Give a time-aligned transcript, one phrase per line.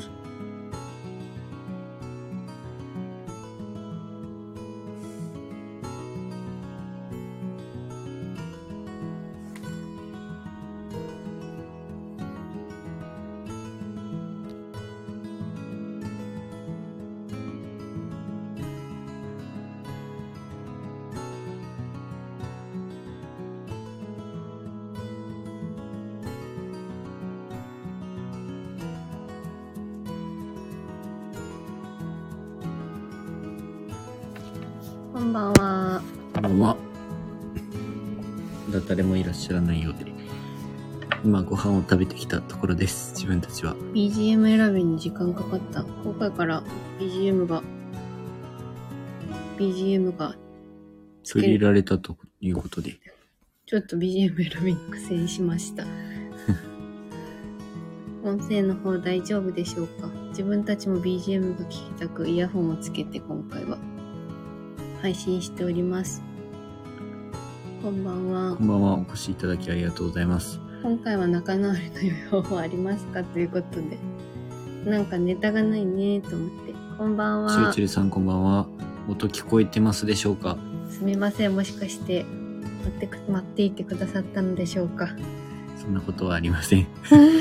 [0.00, 0.21] そ
[35.32, 36.02] んばんは。
[36.34, 36.76] こんばんは。
[38.86, 40.12] 誰もいらっしゃらないようで、
[41.24, 43.14] 今ご飯を食べてきたところです。
[43.14, 43.74] 自分たちは。
[43.94, 45.84] BGM 選びに時間かかった。
[45.84, 46.62] 今回から
[47.00, 47.62] BGM が、
[49.56, 50.36] BGM が、
[51.26, 52.98] 取り入れられたということで。
[53.64, 55.86] ちょっと BGM 選びに苦戦しました。
[58.22, 60.10] 音声の方大丈夫でしょうか？
[60.28, 63.78] 自分たちも BGM が聞きたくイヤホンをつけて今回は
[65.02, 66.22] 配信しております。
[67.82, 68.62] こんばんはこ。
[68.62, 68.94] んばんは。
[68.94, 70.60] お越しいただきありがとうございます。
[70.84, 73.24] 今回は仲直りの余裕はありますか？
[73.24, 73.98] ということで。
[74.88, 76.72] なんかネタがないねと思って。
[76.96, 77.80] こんばんはチルチ。
[77.80, 78.66] ルさんこんばんは。
[79.08, 80.56] 音聞こえてますでしょうか？
[80.88, 81.54] すみません。
[81.56, 82.24] もしかして
[82.84, 85.08] 待ってく、待っていてくださったのでしょうか？
[85.80, 86.86] そんなことはありません。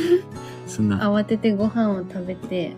[0.65, 2.75] そんな、慌ててご飯を食べて、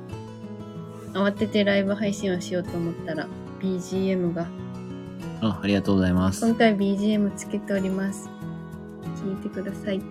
[1.13, 3.27] 慌ててライブ配信をしようと思ったら、
[3.61, 4.45] BGM が、
[5.43, 6.45] あ、ありがとうございます。
[6.45, 8.29] 今回 BGM つけております。
[9.17, 10.01] 聞いてください。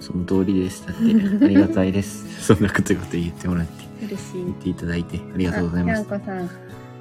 [0.00, 0.86] その通りです。
[0.86, 2.26] だって、ありがたいです。
[2.42, 4.56] そんなことこと言ってもらって、嬉しい言っ。
[4.56, 6.00] ていただいてありがとうございます。
[6.00, 6.50] あキャンコさん、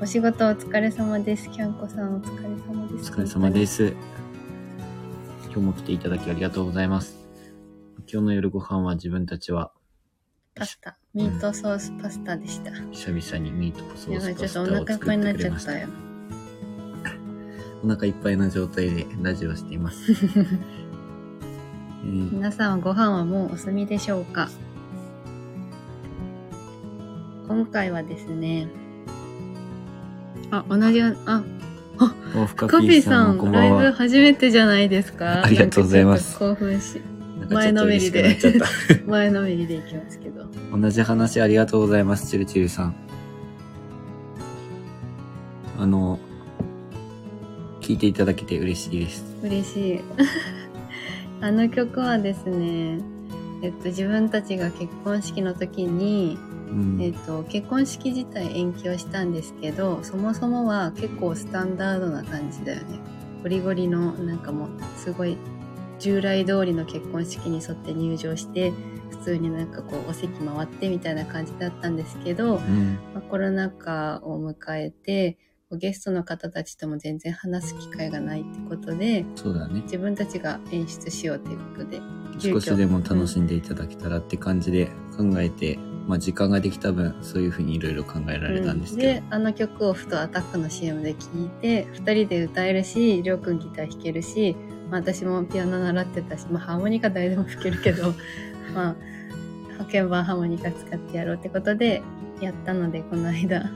[0.01, 1.49] お仕事お疲れ様です。
[1.49, 3.11] キャンコさんお疲れ様です。
[3.11, 3.93] お疲れ様です。
[5.45, 7.17] 今日も来ていただきありがとうございます。
[8.11, 9.71] 今日の夜ご飯は自分たちは
[10.53, 10.97] パスタ。
[11.17, 12.69] ミートソースパスタでした。
[12.91, 15.35] 久々にミートソーやばい、ちょっスパスタをとお腹いっぱいになっ。
[15.35, 15.87] ちゃったよ。
[17.83, 20.11] お腹いっぱいな状態でラジオをしています。
[20.11, 20.13] え
[22.05, 24.47] ー皆さんはご飯はもうお済みでしょうか？
[27.47, 28.67] 今回はですね、
[30.51, 31.43] あ、同じ、あ、
[32.35, 33.93] おふかカピーさん、こんばんライブは。
[33.93, 35.43] 初めてじゃないですか？
[35.43, 37.01] ありがとうございますなんかちょっと興奮し、
[37.39, 38.65] なんかちょっと嬉しくなっちゃった。
[39.09, 40.26] 前のめりでいきますけど。
[40.71, 42.95] 同じ話ありがとうございます、チルチルさん。
[45.79, 46.19] あの、
[47.81, 49.23] 聞いていただけて嬉しいです。
[49.43, 50.01] 嬉しい。
[51.41, 52.99] あの曲はですね、
[53.61, 56.37] えっと、自分たちが結婚式の時に、
[56.69, 56.97] うん。
[57.01, 62.99] えっと、結婚式自体延期をしたんですけど、そもそもは結構スタンダードな感じだよね。
[63.41, 65.37] ゴリゴリの、なんかもう、すごい、
[65.99, 68.73] 従来通りの結婚式に沿って入場して、
[69.09, 72.99] 普通になんかこう、お席回ってみたいな感じだったんですけど、うん。
[73.13, 75.37] まあ、コロナ禍を迎えて、
[75.71, 79.81] ゲストの方たちとも全然話す機会がないってことで、そうだね。
[79.81, 81.99] 自分たちが演出しようということで、
[82.39, 84.85] 少しでも楽しんでいただけたらって感じで
[85.17, 89.07] 考えて、まあ時間ができた分、そういうふうにいろいろ考えられたんですけど。
[89.21, 94.55] であの曲をふとアタックの CM で聴いて2人で歌えるしりょうくんギター弾けるし、
[94.89, 98.13] まあ、私もピアノ習ってたし、まあ、ハーモニカ誰でも吹けるけど
[98.73, 98.95] ま
[99.79, 102.01] あ鍵盤ハーモニカ使ってやろうってことで
[102.41, 103.69] やったのでこの間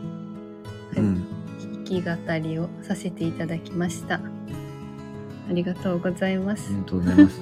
[0.97, 1.25] うん。
[1.59, 4.21] 弾き語りをさせていただきましたあ
[5.49, 7.41] りがとうございまあすりがとうございます。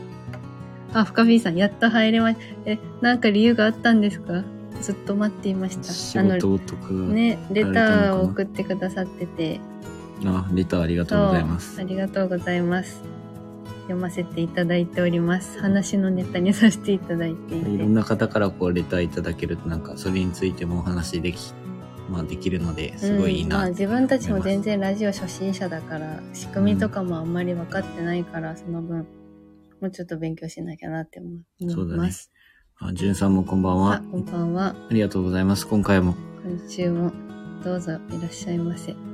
[0.94, 4.44] あ深 B さんやっと入れましたえなんか理由があったんですか？
[4.82, 9.60] ずっと待っていました仕あの事とかが、ね、レターを送ってくださってて、
[10.26, 11.80] あ、レターありがとうございます。
[11.80, 13.04] ありがとうございます。
[13.90, 15.60] 読ませていただいております。
[15.60, 17.70] 話のネタにさせていただいていて。
[17.72, 21.54] いろんな方からこうレターいただけるとなんかそれについてもお話でき、
[22.08, 23.70] まあできるのですごいいいうんまあ、な。
[23.70, 29.08] 自分たちも全然ラジオ初心者だから、仕組みとかもあんまり分かってないから、その分、
[29.82, 31.40] もうちょっと勉強しなきゃなって思
[31.74, 32.32] そうだねいます。
[32.78, 34.04] あ、じゅんさんもこんばんあは。
[34.12, 34.76] こんばんは。
[34.88, 35.66] ありがとうございます。
[35.68, 36.16] 今回も。
[36.46, 37.12] 今週も
[37.64, 38.96] どうぞいらっしゃいませ。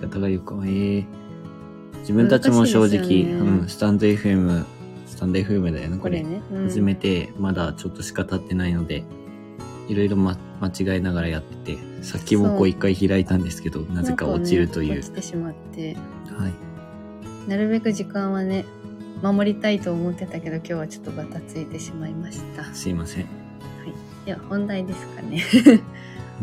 [0.00, 1.21] 方がよく、えー、
[2.02, 4.64] 自分たちも正直、ねうん、スタンド FM、
[5.06, 6.22] スタンド FM だよね、これ。
[6.22, 6.42] これね。
[6.52, 9.04] うん始めて、まだちょっとしか経ってないので、
[9.88, 14.88] いろいろ、ま、間違いながらやってて、さっきもこそうう一回開いたんですけど、なぜか落ちるという。
[14.90, 15.96] ね落ちてしまって。
[16.36, 17.50] はい。
[17.50, 18.64] なるべく時間はね、
[19.22, 22.64] 守りたいと思ってたけど、今日はちょっとバタついてしまいました。
[22.74, 23.26] すいません。
[24.26, 25.42] では、本題ですかね。
[25.66, 25.82] うん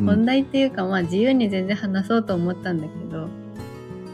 [0.05, 3.27] 本題っていうか、まあ自由に全然話そうと思ったんだけど、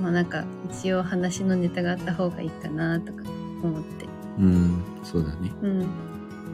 [0.01, 3.23] まあなんか一応話のネタがあった方がいいかなとか
[3.63, 4.05] 思って。
[4.39, 5.51] うん、そうだね。
[5.61, 5.87] うん。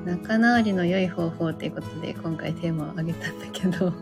[0.06, 3.94] 仲直りの良い方法ということで今回テーマを挙げたんだけど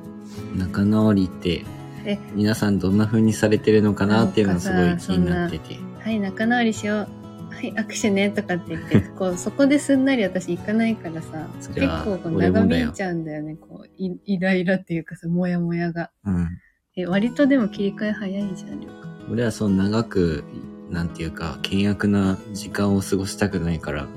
[0.56, 1.66] 仲直りって
[2.06, 5.78] え皆さんどんな風にされてるのかなっていうのがすごい気になってて。
[6.02, 7.08] はい仲直りしよう
[7.54, 16.48] はい握手ねとかって言って こうそこですんなり私行かないからさ結構こう長引いちゃうんだよねこうイイライラっていうかさモヤモヤがうん。
[16.96, 20.44] え割とでも切り替え早いじゃんりょうか俺はその長く、
[20.90, 24.08] なんていうか、険悪な時間を過ごしたくないから、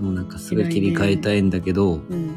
[0.00, 2.36] もうなんかすぐ切り替えたいんだけど、うん。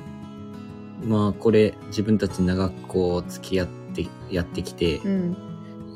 [1.06, 5.38] まあこれ自分たち長くこう付き合ってやってきて、うん。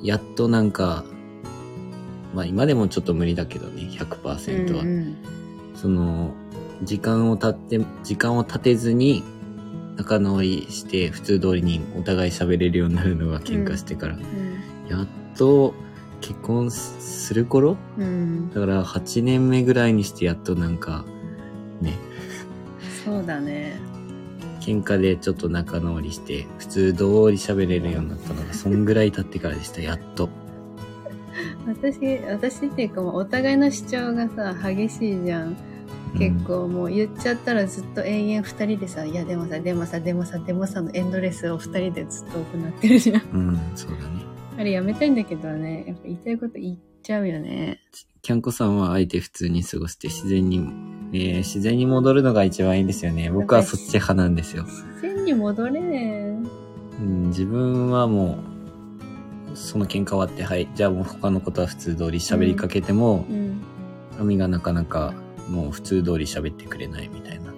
[0.03, 1.05] やっとなんか、
[2.33, 4.81] まあ今でもちょっと無理だけどね、100%は。
[4.81, 5.15] うんうん。
[5.75, 6.33] その、
[6.83, 9.23] 時間を経って、時間を経てずに、
[9.95, 14.17] 仲直りして、普通通りにお互い喋れるようになるのが喧嘩してから。
[14.89, 15.73] やっと
[16.21, 17.77] 結婚する頃？
[17.97, 21.05] うんうんだから8年目ぐらいにしてやっとなんか、
[21.81, 21.97] ね、
[23.03, 23.79] そうだね
[24.61, 27.03] 喧嘩でちょっと仲直りして、普通通り
[27.33, 30.29] 喋れるようになったのが、そんぐらい経ってからでした、やっと。
[31.67, 35.57] 私私っていうかもうお互いの主張がさ激しいじゃん
[36.17, 43.21] 結構もう言っちゃったらずっと延々二人でさ「いやでもさでもさでもさでもさ」のエンドレスを二人でずっと行ってるじゃん。
[43.33, 44.32] うん、そうだね。
[44.57, 47.79] あれやめたいんだけどねやっぱ言いたいこと言っちゃうよね
[48.21, 50.57] キャンコさんは相手普通に過ごして自然に、
[51.11, 53.29] えー自然に戻るのが一番いいんですよね。
[53.29, 54.63] 僕はそっち派なんですよ。
[54.63, 56.39] 自然に戻れね
[57.01, 58.37] うん、自分はも
[59.53, 63.61] う、その喧嘩終わって、はい、じゃあもう他のことは普通通り喋りかけても、うん
[64.19, 65.13] アミがなかなか
[65.49, 67.53] もう普通通り喋ってくれないみたいな。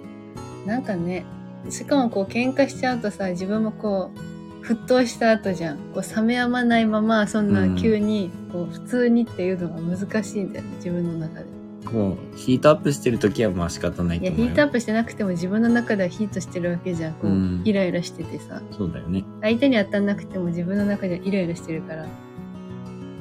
[0.66, 1.24] なんかね
[1.70, 4.35] しかもこう喧嘩しちゃうとさ自分もこう
[4.66, 5.76] 沸騰した後じゃん。
[5.94, 7.76] こう冷めやまないままそんうなん。
[7.76, 11.46] 急にこう普通にっていうのが難しいんだよね自分の中で。
[11.92, 14.48] もうヒートアップしてる時はまあ仕方ないいやと思うよ。
[14.48, 17.12] ヒートアップしてなくても自分の中ではヒートしてるわけじゃん。
[17.14, 17.62] こう、うん。
[17.64, 18.60] イライラしててさ。
[18.76, 19.24] そうだよね。
[19.40, 22.06] 相手に当たんなくても自分の中ではイライラしてるから。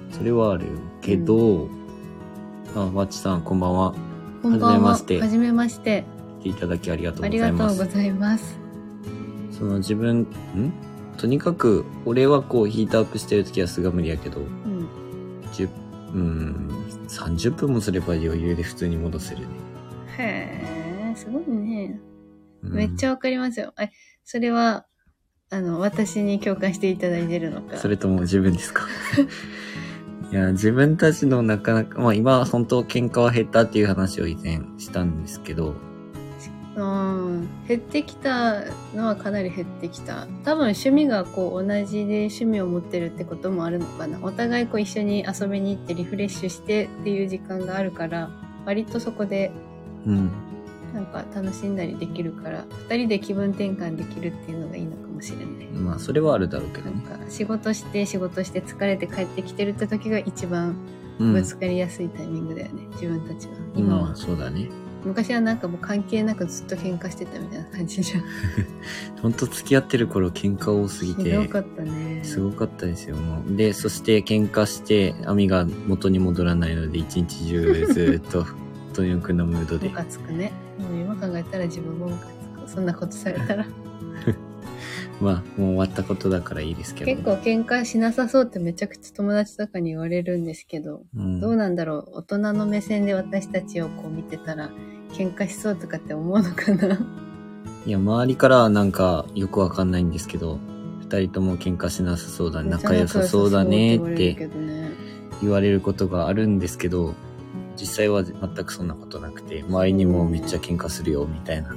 [0.10, 0.66] それはある
[1.02, 1.70] けど、
[2.76, 3.94] あ、わっちさんこんばんは。
[4.42, 4.68] こんばんは。
[4.68, 5.20] はじめまして。
[5.20, 6.06] はじめまして。
[6.40, 7.78] 来ていただきありがとうありございます。
[7.80, 8.58] がとうございます。
[9.52, 10.26] その自分、ん？
[11.18, 14.88] とにかく、俺はこうヒートアップしてる時はすが無理やけど、うん。
[15.54, 15.70] 10、
[16.14, 19.48] うん、30分もすれば余裕で普通に戻せるね。
[20.18, 22.00] へえすごいね。
[22.64, 22.74] うん。
[22.74, 23.74] めっちゃわかりますよ。
[23.80, 23.90] え
[24.24, 24.86] それは
[25.52, 27.78] あの私に共感していただいてるのか？
[27.78, 28.86] それとも自分ですか？
[30.32, 35.76] いや、自分たちのなかなか、まあ今は本当喧嘩は減ったっていう話を以前したんですけど、
[36.76, 38.64] うん減ってきた
[38.94, 48.30] のはかなり減ってきた多分趣味がこう同じで趣味を持ってるってこともあるのかなお互いこう一緒に遊びに行ってリフレッシュしてっていう時間があるから
[48.66, 49.52] 割とそこで
[50.06, 50.32] うん。
[50.94, 57.10] なんか楽しんだりできるから二人で気分転換できるっていうのがいいのかもしれないまあそれはあるだろうけどなんね。
[57.10, 60.78] か仕事して仕事して疲れて帰ってきてるって時が一番
[61.20, 61.34] うん。
[61.34, 64.70] ぶつかりやすいタイミングだよね、自分たちは今は、うんそうだね。
[65.06, 68.24] 昔はなんかもう関係なくずっと喧嘩してたみたいな感じじゃん。
[69.22, 72.24] ほんと付き合ってる頃喧嘩多すぎてひど、かったね。
[72.24, 73.56] すごかったですよ、もう。
[73.56, 78.46] で、そして喧嘩して、網が元に戻らないので、一日中ずっと、
[78.94, 79.90] とにかくのムードで。
[79.90, 79.96] ム。
[79.96, 80.52] カつくね。
[80.80, 82.30] もう今考えたら自分もムカつ
[82.66, 82.70] く。
[82.72, 83.66] そんなことされたら
[85.22, 87.12] まあ、もう終わったことだからいいですけど。
[87.12, 92.18] 結構喧嘩しなさそうってめちゃくちゃ友達とかに言われるんですけど、うん、どうなんだろう？
[92.18, 94.70] 大人の目線で私たちをこう見てたら
[95.14, 97.00] 喧嘩しそうとかって思うのかな？
[97.86, 100.60] いや、周りからはなんかよくわかんないんですけど、
[101.00, 104.50] 二人とも喧嘩しなさそうだ、仲良さそうだねっめて
[105.42, 107.14] 言われることがあるんですけど、
[107.78, 111.76] 実際は全くそんなことなくて、周りにもめっちゃ喧嘩するよ、みたいな。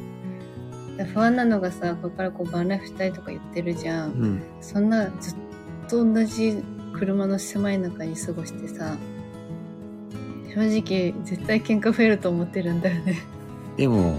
[1.06, 4.42] 不安なのがさこれからこうバンライフしたいとか言ってるじゃん、うん。
[4.60, 5.36] そんなずっ
[5.88, 6.62] と同じ
[6.92, 8.96] 車の狭い中に過ごしてさ
[10.54, 13.22] 正直絶対喧嘩増えると思ってるんだよね。
[13.76, 14.16] でも、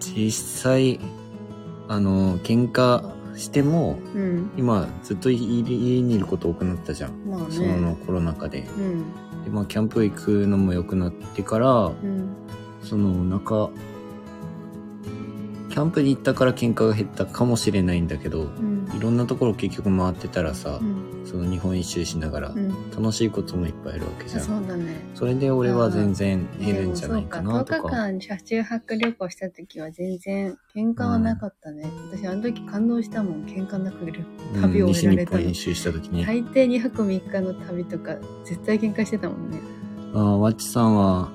[0.00, 1.00] 実際、
[1.88, 3.02] あの、喧嘩
[3.36, 4.50] しても、うん。
[4.56, 7.12] 今ずっと家家にいること多くなったじゃん。
[7.26, 7.46] まあね。
[7.50, 8.66] そのコロナ禍で。
[8.76, 9.44] うん。
[9.44, 12.28] で、まあ、キャンプ行くのも良くなってから、うん。
[12.82, 13.70] その、なんか、
[15.78, 18.90] キャンプに行ったから喧嘩が減ったかもしれないんだけど、うん。
[18.96, 21.24] いろんなところ結局回ってたらさう、ん。
[21.24, 22.90] その日本一周しながらう、ん。
[22.90, 24.40] 楽しいこともいっぱいあるわけじゃ。
[24.40, 25.06] あそうんだね。
[25.14, 27.78] それで俺は全然減るんじゃないかなとか。
[27.78, 27.88] 10か。
[27.90, 33.44] 日間車中泊旅行した時は全然喧嘩はなかったね、私あの時感動したもん。
[33.44, 33.98] 喧嘩なく
[34.60, 35.38] 旅を西終えられたの。
[35.38, 36.24] 日本一周した時ね。
[36.26, 39.60] 大抵2泊3日の旅とか絶対喧嘩してたもんね。
[40.12, 41.30] ああ、わっちさんは、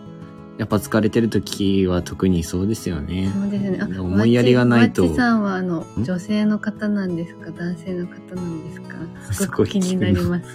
[0.58, 3.32] やっぱ疲れてる時は特にそうですよね。
[3.34, 3.80] そうですね。
[3.82, 6.04] あ、思いやりがないとマッチさんはあのん？
[6.04, 7.52] 女性の方なんですか？
[7.52, 8.96] 男性の方なんですか？
[9.32, 10.46] すすごく気になります。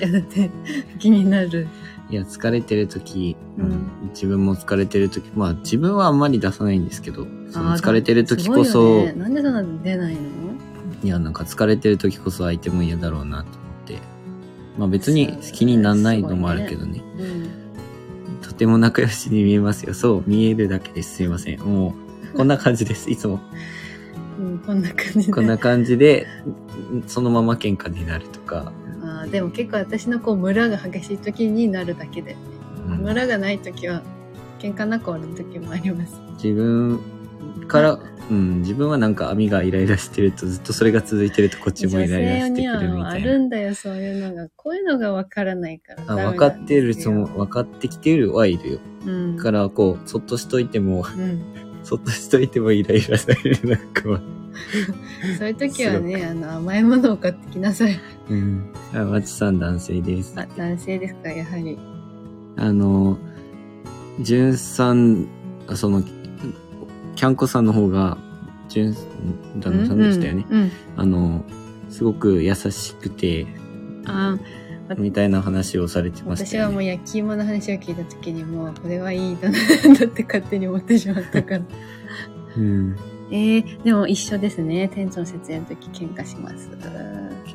[0.00, 0.50] いやだって
[0.98, 1.68] 気になる。
[2.10, 3.82] いや、疲れてる時、うんうん
[4.12, 10.20] 自分も疲れてる時、まあ自分はあんまり出さないんですけど、その疲れてる時こすそ、ね、なんでそんなの出ないの？
[11.02, 13.50] いや、なんか疲れてる時こそ相手も嫌だろうなと思っ
[13.86, 13.98] て。
[14.78, 17.02] まあ別に気にならないのもあるけどね。
[17.18, 17.41] うん。
[18.62, 19.92] とても仲良しに見えますよ。
[19.92, 21.16] そう、見えるだけです。
[21.16, 21.60] すいません。
[21.60, 21.96] も
[22.32, 23.10] う、こんな感じです。
[23.10, 23.40] いつも。
[24.38, 25.32] うん、こんな感じで。
[25.32, 26.28] こんな感じで、
[27.08, 28.72] そのまま喧嘩になるとか。
[29.02, 32.36] あーでも結構私のこうムラが激しい時になるだけで、
[32.86, 34.00] うんムラがない時は
[34.60, 36.20] 喧嘩なく終わる時もあります。
[36.34, 37.00] 自分
[37.72, 37.98] から、
[38.30, 43.26] うん、自分はなんか網がイライラしてるとずっとそれが続いてるとこっちもイライラしてくるみたいな。
[43.32, 44.48] るんだよ、そういうのが。
[44.54, 46.04] こういうのがわからないから。
[46.06, 48.78] あ分かってる人も、分かってきてるはいるよ。
[49.06, 49.36] うん。
[49.36, 51.42] だから、こう、そっとしといても、うん。
[51.82, 53.68] そっとしといてもイライラされる。
[53.68, 54.20] なんかは、
[55.38, 57.98] そういう時はね、あの、甘いものを買ってきなさい。
[58.30, 58.72] うん。
[58.94, 60.34] あ、まちさん男性です。
[60.36, 61.78] あ、男性ですか、やはり。
[62.56, 63.18] あの、
[64.20, 65.26] じゅんさん、
[65.66, 66.02] あその、
[67.16, 68.18] キャンコさんの方が、
[68.68, 68.94] じゅん、
[69.60, 70.46] 旦那さんでしたよね。
[70.48, 70.60] うん。
[70.62, 71.44] うんあの、
[71.88, 73.46] すごく優しくて、
[74.06, 74.38] あ
[74.98, 76.66] みたいな話をされてましたよ、ね。
[76.66, 79.58] 私はもう焼き芋の話を聞いた時にもう、これはいいだな、
[79.98, 81.64] だって勝手に思ってしまったから。
[82.56, 82.96] うん。
[83.30, 84.88] えー、でも一緒ですね。
[84.88, 86.70] 店長設営の時喧嘩します。
[87.46, 87.54] け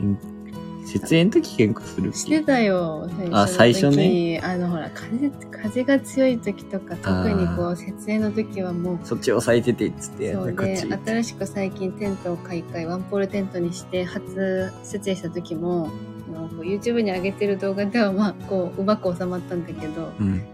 [0.96, 3.10] ん設営の時喧嘩するしてたよ。
[3.32, 4.40] あ最初ね。
[4.44, 10.78] あの、ほら、風、風が強い時とか、特にこう、設営の時はもう、そっち押さえててっつって、そうで。
[10.78, 15.90] 新しく最近テントを買い替えワンポールテントにして初設営した時も
[16.28, 20.46] あのこう YouTube に上げてる動画ではまあこううまく収まったんだけどうん。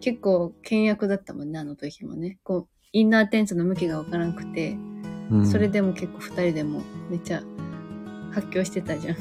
[0.00, 4.76] 結構倹約だったもんねあの時もねこうインナーテントの向きがわからなくて、
[5.30, 7.42] うん、それでも結構2人でもめっちゃ
[8.32, 9.16] 発狂してたじゃん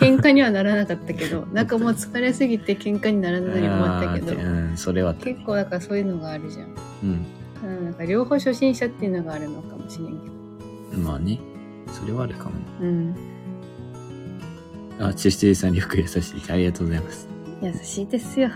[0.00, 6.68] 喧嘩にはならなかったけど なんかもう疲れすぎて喧嘩にならないように思ったけどうん、それはあったね結構だからそういうのがあるじゃん
[7.02, 7.26] うん。
[7.64, 11.38] うんなんか両方初心者っていうのがあるのかもしれんけどまあね。
[11.88, 12.56] それはあるかもね。
[12.80, 13.14] うん
[14.98, 16.22] あ、チュシチュさんによく優しい。
[16.48, 17.28] ありがとうございます。
[17.60, 18.50] 優しいですよ。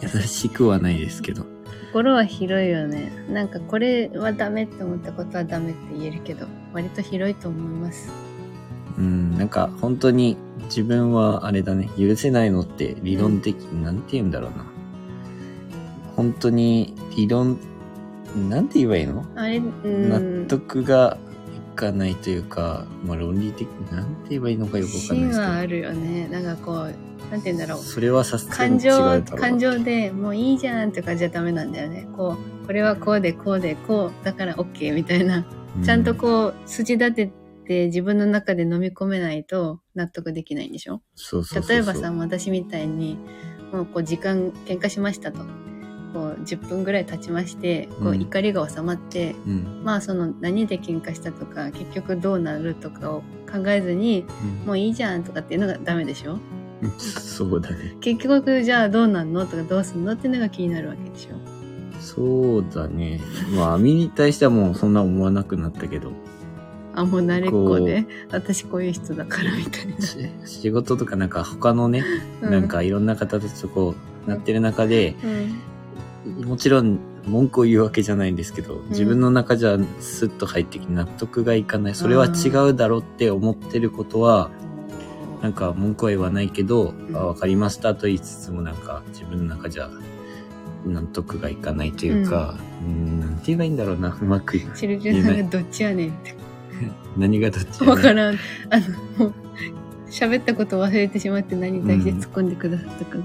[0.00, 1.44] 優しくはないですけど。
[1.92, 3.12] 心は広いよね。
[3.28, 8.29] なんかこれはダメって思ったことはダメって言えるけど、割と広いと思います。
[9.00, 14.66] うん、なんか本当に自分はあれだね、許せないのって理論的、なんて言うんだろうな。
[16.16, 17.58] 本当に理論、
[18.50, 19.24] なんて言えばいいの？
[19.36, 20.42] あれ、うん。
[20.42, 21.16] 納得が
[21.74, 26.28] いかないというか、まあ論理的、なんて言えばいいのかよくわかんないです芯はあけるよね。
[26.28, 26.76] なんかこう、
[27.30, 27.80] なんて言うんだろど。
[27.80, 27.84] う。
[27.84, 29.38] それはさすが感に違うだろ情、う。
[29.38, 32.06] 感情でもういいじゃんとかじゃダメなんだよね。
[32.14, 35.38] こう、これはこうでこうでこうだから OK みたいな。
[35.80, 37.32] うちゃんとこう、筋立て
[37.70, 41.02] て自分の中で飲み込めないと納得できないんでしょ？
[41.14, 43.16] そうそう例えばさ、私みたいに、
[43.72, 45.38] もうこう時間喧嘩しましたと。
[46.12, 49.82] こう10分ぐらい経ちまして、こううん怒りが収まって、うん。
[49.84, 56.40] まあその何で喧嘩したとか、結局どうなるとかを考えずに、うんもういいじゃんとかっていうのがダメでしょ？
[56.98, 57.94] そうだね。
[58.00, 61.36] 結局じゃあどうなんのとかどうすんのっていうのが気になるわけでしょ？
[62.00, 63.20] そうだね。
[63.54, 66.10] まあ、網に対してはもうそんな思わなくなったけど、
[66.94, 70.00] あ、もう慣れっこで、私こういう人だからみたいな。
[70.00, 72.04] し仕事とかなんか他のね、
[72.42, 73.94] うなん、かいろんな方たちとこ
[74.26, 75.14] う、なってる中で、
[76.26, 81.94] うん、もちろん文句を言うわけじゃないんですけど、自分の中じゃスッと入ってきて納得がいかない。
[81.94, 84.50] それは違うだろうって思ってることは、
[85.42, 87.16] なんか文句は言わないけど、ん。
[87.16, 89.90] あ、わかりましたと言いつつもなんか自分の中じゃ
[90.84, 94.58] 納得がいかないというか、うん、なんて言えばいいんだろうな、うまく。
[94.74, 96.34] チルジュンさんがどっちやねんって。
[97.16, 98.34] 何がどっちわからん。
[98.70, 98.78] あ
[99.18, 99.32] の、
[100.10, 103.24] 喋ったこと忘れてしまって何に対して突っ込んでくださったかな。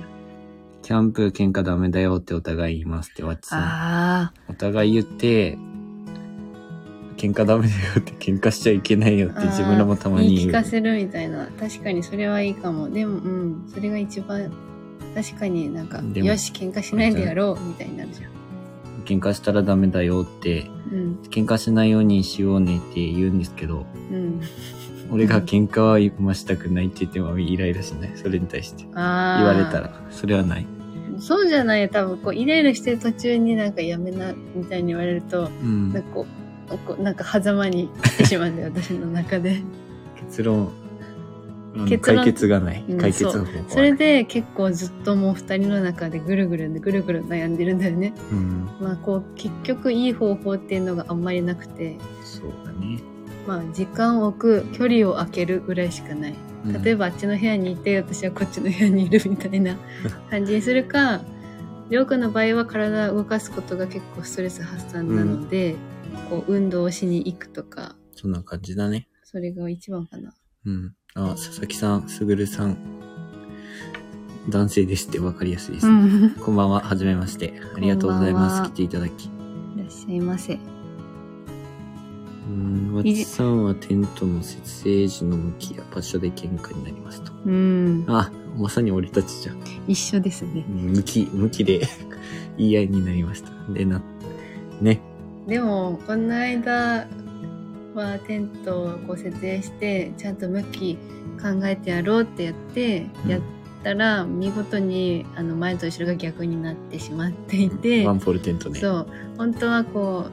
[0.82, 3.60] キャンプ喧嘩ダメだよってお互い言いますって、わっちさん。
[3.64, 5.58] あお互い言って、
[7.18, 9.42] 喧嘩ダメだよって喧嘩しちゃいけないよっあ。
[9.42, 10.52] て自分らもたまに言い聞。
[10.52, 11.48] かせるみたいな。
[11.60, 12.90] 確かにそれはいいかも。
[12.90, 13.66] でも、うん。
[13.74, 14.52] それが一番、
[15.16, 18.32] 確かになんか、よし、喧嘩しないでやろう、みたいになるじゃん。
[19.06, 21.20] 喧嘩したらダメだよって、うん。
[21.30, 24.42] 喧嘩しないようにしようねって言うんですけど、うん。
[25.12, 28.12] 俺が喧嘩は今したくないって言ってもイライラしない。
[28.16, 28.84] それに対して。
[28.84, 28.94] 言。
[28.96, 29.80] われた。
[29.82, 30.02] ら。
[30.10, 30.66] それはない。
[31.20, 31.90] そうじゃないよ。
[31.90, 36.04] 多分、こう、イライラしてる途中になんかやめな、みたいに言われると、うんなん。
[36.04, 36.26] かこ
[37.00, 39.62] う、なんか狭間に来てしまうんだよ、私の中で。
[40.28, 40.85] 結論、うん
[41.88, 42.86] 結論解決がない。
[42.88, 43.64] うん解決方法はない。
[43.68, 48.14] それで結構ずっともう二人の中でぐるぐるぐるぐる悩んでるんだよね。
[48.32, 48.70] うん。
[48.80, 53.00] まあこう結局いい方法っていうのがあんまりなくて、そうだね。
[53.48, 56.32] まあ時間を置く、距離を空けるぐらいしかない。
[56.32, 56.46] うん
[56.84, 59.78] 例えばあっちの部屋にいて私はこっちの部屋にいるみたいな
[60.32, 61.22] 感じにするか、
[61.92, 65.76] りょうくんの場合は体を動かすことが結構ストレス発散なので、
[66.30, 69.08] こう運動をしに行くとか、そんな感じだね。
[69.24, 70.34] それが一番かな。
[70.66, 70.96] うん。
[71.18, 72.78] あ、佐々木さん、すぐるさん。
[74.50, 75.88] 男性ですって分かりやすいです。
[75.88, 76.26] うん。
[76.26, 77.54] いこんばんは、はじめまして。
[77.74, 78.56] ありがとうございます。
[78.56, 79.30] こんばんは来ていただき。
[79.78, 80.60] らっしゃいませ。
[82.50, 87.32] うん、わちさんはテントの設営時の向きや場所で喧嘩になりますと。
[87.46, 88.04] うん。
[88.10, 89.58] あ、まさに俺たちじゃん。
[89.88, 90.66] 一緒ですね。
[90.68, 91.88] 向き、向きで
[92.60, 93.52] 言い合いになりました。
[93.72, 94.02] でな、
[94.82, 95.00] ね。
[95.48, 97.08] でも、この間
[97.96, 100.98] はテントをこう設営して、ちゃんと向き
[101.42, 103.42] 考えてやろうってやって、うんやっ
[103.84, 108.80] たら、見事にあの前と後ろが逆になってしまっていて、ワンポールテントね。
[108.80, 110.26] そう、本当はこ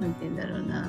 [0.00, 0.88] う、なんて言うんだろうな。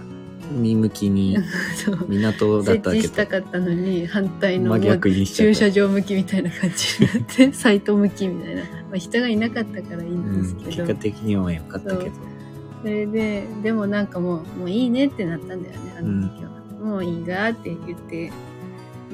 [0.52, 1.38] 右向きに
[1.76, 2.06] そう。
[2.08, 5.54] 港だっ設置したかったのに、反対の逆にしちゃった。
[5.54, 8.62] 駐車場向きみたいな感じになって、サイト向きみたいな。
[8.62, 12.12] まあ、人がいなかったからいいんですうん、けど、結果的には良かったけど。
[12.82, 16.52] それで、でもなんかもう、もういいねってなったんだよね、あの時は。
[16.80, 18.32] もういいがって言って、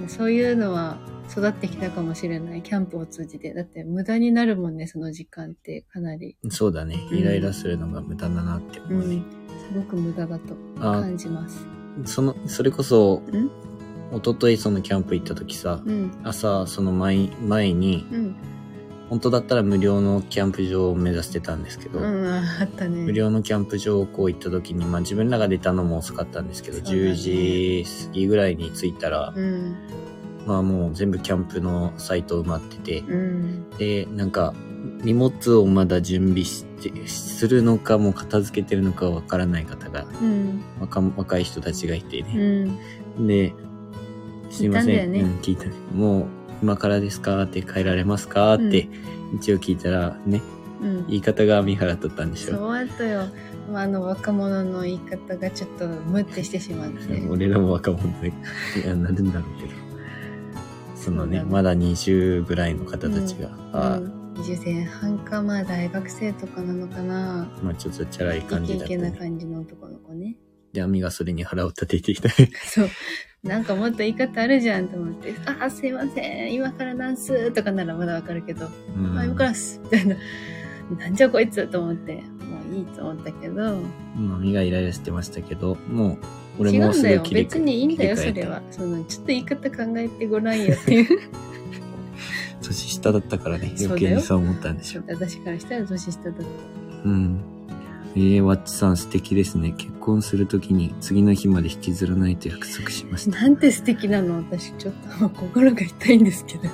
[0.07, 0.97] そういうのは
[1.29, 3.53] 育ってきたかもしれない、キャンプを通じて。
[3.53, 6.35] だって無駄になるもんね、その時間ってかなり。
[6.49, 6.99] そうだね。
[7.11, 9.23] うんイライラするのが無駄だなってうん、思うね。
[9.69, 11.65] すごく無駄だとあ、感じます。
[12.05, 13.49] その、それこそ、ん？
[14.15, 18.35] 一昨日そのキャンプ行った時さ、うん、朝その前前に、うん、
[19.09, 23.03] 本当だったら無料のキャンプ場を目指してたんですけど、うん、ああったね。
[23.03, 29.75] 無料のキャンプ場をこう行った時に、まあ自分らが出たのも遅かったんですけど、ね10時過ぎぐらいに着いたら、うん、
[30.45, 34.53] まあもう全部キャンプのサイト埋まってて、うん、で、なんか、
[35.03, 42.65] 荷物をまだ準備して、するのかもう片付けてるのかわからない方が、うん、若若い人たちがいてうね。
[43.19, 43.27] ん。
[43.27, 43.53] で、
[44.49, 44.95] すいません。
[44.95, 45.65] 聞いたんだよねうん、聞いた。
[45.95, 46.27] もう、
[46.63, 47.43] 今からですか？
[47.43, 48.53] って帰られますか？
[48.53, 48.87] って、
[49.35, 50.41] 一応聞いたら、ね、
[50.81, 51.07] うん。
[51.07, 52.55] 言い方が見原だったんでしょ。
[52.55, 53.27] そうやったよ。
[53.69, 57.21] まあ、あの若者の言い方がちょっとムってしてしまって。
[57.29, 59.71] 俺らも若者で、いや、なるんだろうけど。
[60.95, 67.45] そのね、まだ20ぐらいの方たちが、あうん、20前半か、まあ大学生とかなのかな。
[67.61, 69.29] まあちょっとチャラいイ感じケイケなだったね。
[69.31, 70.37] 感じの男の子ね。
[70.71, 72.29] で、アミがそれに腹を立ててきた。
[72.65, 72.89] そう。
[73.43, 80.15] なんかもっと言い方あるじゃんと思って、あ、すいません、今からダンスとかならまだわかるけど、うんあ、今からっす、みたいな。
[80.97, 82.21] なんじゃこいつと思って、も
[82.71, 86.13] ういいと思ったけど、うんアミがイライラしてましたけど、も
[86.57, 86.87] う、俺違うんだよ。
[86.87, 88.61] もすぐ切り替え別にいいんだよ、それは。
[88.71, 91.19] その、ちょっと言い方考えてごらんよっていう。
[92.63, 95.03] 年下だったからね、余計にそう思ったんでしょ。
[95.05, 97.09] 私からしたら年下だった。
[97.09, 97.52] うん。
[98.15, 99.71] えー、ワッチさん素敵ですね。
[99.71, 103.41] 結婚するときに次の日まで引きずらないと約束しました。
[103.41, 104.37] なんて素敵なの？
[104.37, 106.73] 私ちょっと心が痛いんですけれども。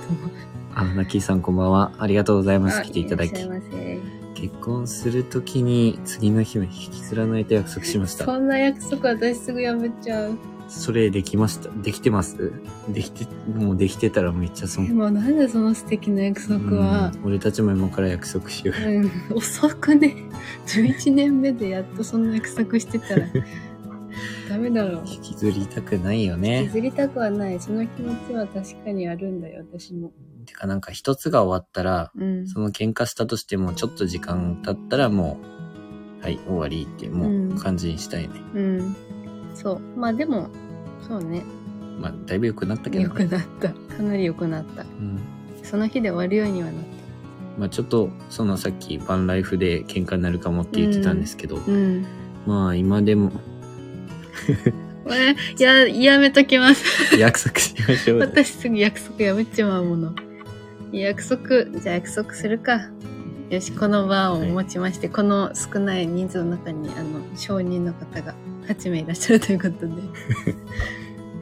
[0.75, 1.93] あ、ナッキーさんこんばんは。
[1.97, 2.79] ありがとうございます。
[2.79, 3.31] あ来ていただき。
[3.31, 8.25] 結婚するときに次の日まで引きずらないと約束しました。
[8.25, 10.37] そんな約束私すぐやめちゃう。
[10.69, 11.69] それできました？
[11.81, 12.51] できてます？
[12.89, 14.93] できて、もうできてたらめっちゃ損で。
[14.93, 18.89] もなんでその素敵な約束は、うん俺たちも今から約束しよう。
[18.89, 20.15] うん、遅くね。
[20.67, 23.25] 11年目でやっとそんな約束してたら、
[24.49, 25.03] ダメだろう。
[25.07, 26.71] 引きずりたくないよ譲ね。
[26.81, 27.59] りたくはない。
[27.59, 30.11] その気持ちは確かにあるんだよ、私も。
[30.45, 32.47] てかなんか一つが終わったら、うん。
[32.47, 35.39] その喧嘩したとしてもちょっと時間経ったらも
[36.21, 38.33] う、はい、終わりってもう感じにしたいね。
[38.55, 38.95] うん。
[39.61, 39.99] そう。
[39.99, 40.49] まあでも、
[41.07, 41.43] そうね。
[41.99, 43.69] まあ、だいぶ良くなったけど良くなった。
[43.69, 44.83] かなり良くなった。
[44.83, 45.19] うん。
[45.63, 46.83] その日で終わるようにはなっ
[47.57, 51.71] まあちょっと、そのさっきバンライフで喧嘩になるかもって言ってたんですけど、た。
[51.71, 52.05] うん。
[52.45, 53.31] まあ今でも
[55.59, 56.83] や、やめときます。
[57.19, 58.19] 約束しましょう。
[58.19, 60.13] 私すぐ約束やめちまうもの。
[60.91, 62.89] 約束、じゃあ約束するか。
[63.49, 68.35] よし、この場をもちまして、この少ない人数の中に、あの、承認の方が
[68.69, 69.93] 8名いらっしゃるということで。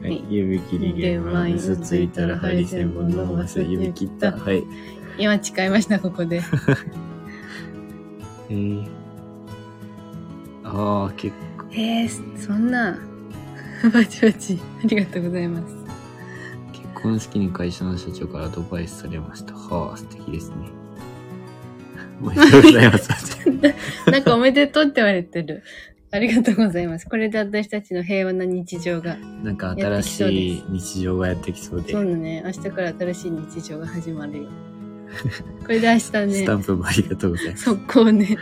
[0.00, 4.32] はい、指切り弦は嘘ついたら針千本伸ばす指切った。
[4.32, 4.64] はい。
[5.18, 6.40] 今誓いました、ここで。
[8.48, 8.86] えー、
[10.64, 11.66] ああ、結構。
[11.72, 12.98] えー、そんな、
[13.92, 15.76] バチバチ、ありがとうございます。
[16.72, 19.54] 結婚式に会社の社長からアドバイスされました。
[19.54, 20.56] はあ、素敵ですね。
[22.22, 23.08] おめでとうございます。
[24.10, 25.62] なんかおめでとうって言われてる。
[26.10, 27.06] ありがとうございます。
[27.06, 29.16] これで私たちの平和な日常が。
[29.42, 31.92] なんか新しい日常がやってきそうで。
[31.92, 32.42] そうだね。
[32.44, 34.48] 明日から新しい日常が始まるよ。
[35.62, 36.34] これで明日ね。
[36.34, 37.64] スタンプもありがとうございます。
[37.64, 38.38] 速攻ね。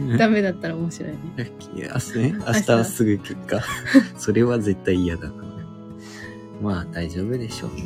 [0.18, 1.18] ダメだったら面白いね。
[1.74, 3.62] いや、明日ね、明日はすぐ結果。
[4.16, 5.34] それは絶対嫌だな。
[6.62, 7.70] まあ大丈夫でしょう。
[7.70, 7.76] こ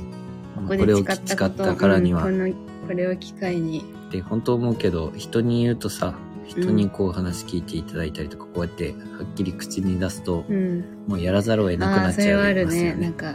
[0.68, 2.24] こでこれを誓ったこと誓ったからには。
[2.24, 3.84] うんこのこれを機会に。
[4.10, 6.14] で、本当思うけど、人に言うとさ、
[6.50, 10.84] 人にこう話聞いていただいたりとか、こうやってはっきり口に出すと、うん。
[11.06, 12.90] もうやらざるを得なくなっちゃそれはあるいますよね。
[12.92, 13.12] なんね。
[13.12, 13.34] か、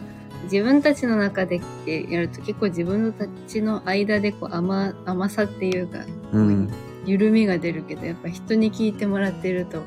[0.51, 5.99] 自分たちの中でってやると結構自分たちの間でこう甘甘さっていうか、
[6.33, 6.69] うん。
[7.05, 9.81] 緩みが出るけど、やっぱ人に聞いてもらってると、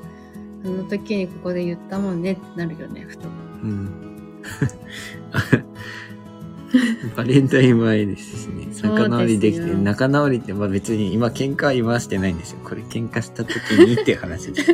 [0.65, 3.29] あの時にここで言ったもんねってなるよね、ふと。
[3.63, 4.43] うん。
[7.17, 8.69] バレンタイン前ですしね。
[8.83, 12.59] 仲直りできて、仲直りって、まあ別に今喧嘩は今してないんですよ。
[12.65, 14.73] これ喧嘩した時にっていう話です。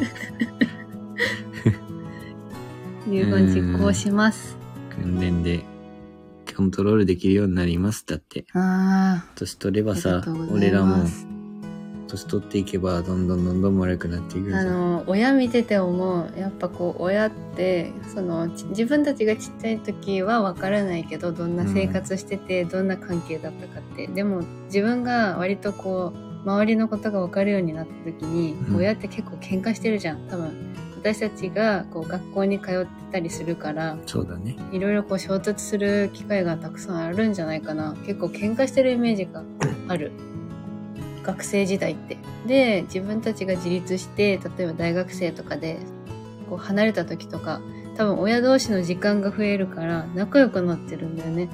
[3.09, 4.57] 遺言実行します。
[4.91, 5.65] 訓練で
[6.57, 8.07] コントロールできるようになります。
[8.07, 11.05] だって、あ年取ればさ俺らも。
[12.07, 14.57] 年取っていけばどんどんどんどん悪くなっていく。
[14.57, 24.07] あの親見てて思うやっぱこう親ってそのち自分たちがちっちゃい時は分からないけどどんな生活してて、どんな関係だったかって。
[24.07, 28.77] でも自分が割とこう周りのことが分かるようになった時に、うん。
[28.77, 30.29] 親って結構喧嘩してるじゃん。
[30.29, 34.57] 多分私たちがこう学校に通ってたりするからそうだね。
[34.73, 37.95] いろいろこう衝突する機会がたくさんあるんじゃないかな。
[38.07, 39.43] 結構喧嘩してるイメージが
[39.89, 40.11] ある
[41.25, 42.19] 学生時代って。
[42.47, 45.79] で自分たちが自立して例えば大学生とかで
[46.49, 47.61] こう離れた時とか
[47.97, 51.49] 多分親同士の時間が増えるから仲良くなってるんだよね。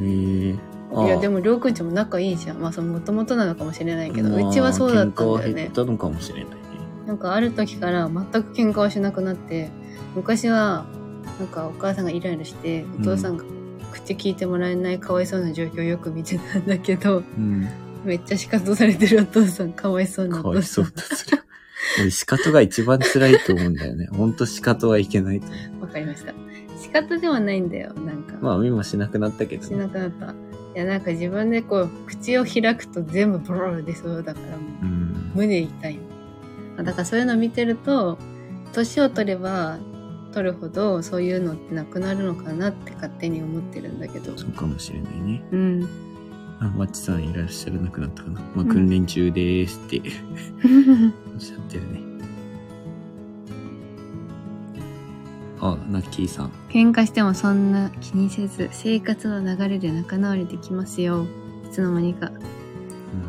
[0.00, 0.02] え。
[0.02, 2.58] ー、いやでもりょうくんちも仲いいじゃん。
[2.58, 6.56] まあそのもともとなのかもしれないけど、まあうちはそうだったんだよ喧嘩は減ねったのかもしれないね。
[7.06, 9.70] なんかある時から全く喧嘩はしなくなって
[10.14, 10.86] 昔は
[11.38, 13.44] なんかお母さんがイライラしてお父さんが
[13.92, 17.68] 口聞いてもらえないかわいそうな状況をよく見てたんだけどうん。
[18.04, 21.42] めっちゃ仕方されてるお父さんかわいそうなかわいそうだそれ。
[22.00, 24.08] 俺、仕方が一番辛いと思うんだよね。
[24.12, 25.82] ほんと仕方はいけないと思う。
[25.82, 26.32] わかりました
[26.80, 29.78] 仕方ではないんだよなんか、まあ、見もしなくなったけどしね。
[29.78, 35.32] なくなったいやなんか自分でこう口を開くと全部ブロー出そうだからもううん。
[35.34, 35.98] 胸痛い
[36.76, 38.18] のだからそういうの見てると
[38.72, 39.78] 年を取れば
[40.32, 45.44] 取るほどそういうのってなくなるのかなって勝手に思ってるんだけどそうかもしれないね。
[45.52, 45.88] うん
[46.60, 48.40] あ、マッチさんいらっしゃらなくなったかな。
[48.40, 50.00] まあ、うん訓練中でーすって
[51.34, 52.00] おっしゃってるね。
[55.60, 56.50] あ、ナッキーさん。
[56.68, 61.26] 喧嘩してもそんな気にせず生活の流れで仲直りできますよ
[61.64, 62.30] いつの間にか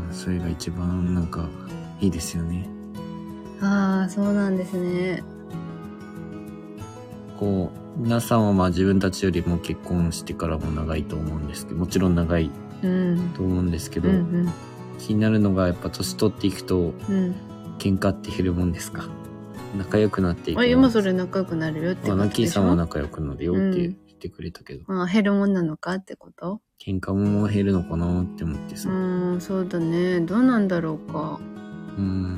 [0.09, 1.47] うん、それが一番なんか、
[2.01, 2.67] いいですよね。
[3.61, 5.23] ああそうなんですね
[7.39, 12.51] こう、皆さんはまあ自分たちよりも結婚してからも長いと思うんですけど、もちろん長いうん
[13.35, 14.53] と思うんですけうど、ん
[14.99, 17.15] 気になるのがやっぱ年取っていくとうん。
[17.15, 17.35] うん
[17.77, 19.09] 喧嘩って減るもんですか？
[19.77, 22.29] 仲良くなっていくあ今それ仲良くなるよってまあ、ことでしょ？
[22.29, 26.61] ナッキーさんは仲良くなるよって言ってくれたけど、まあ減るもんなのかってこと？
[26.81, 28.88] 喧嘩も減るのかなって思ってさ。
[28.89, 28.93] う。
[28.93, 30.21] ーんそうだね。
[30.21, 31.41] どうなんだろうか。
[31.97, 32.38] うん。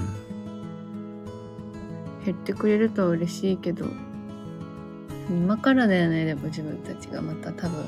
[2.26, 3.86] 減ってくれると嬉しいけど。
[5.30, 7.86] 今からだよねでも自分たちがまた多分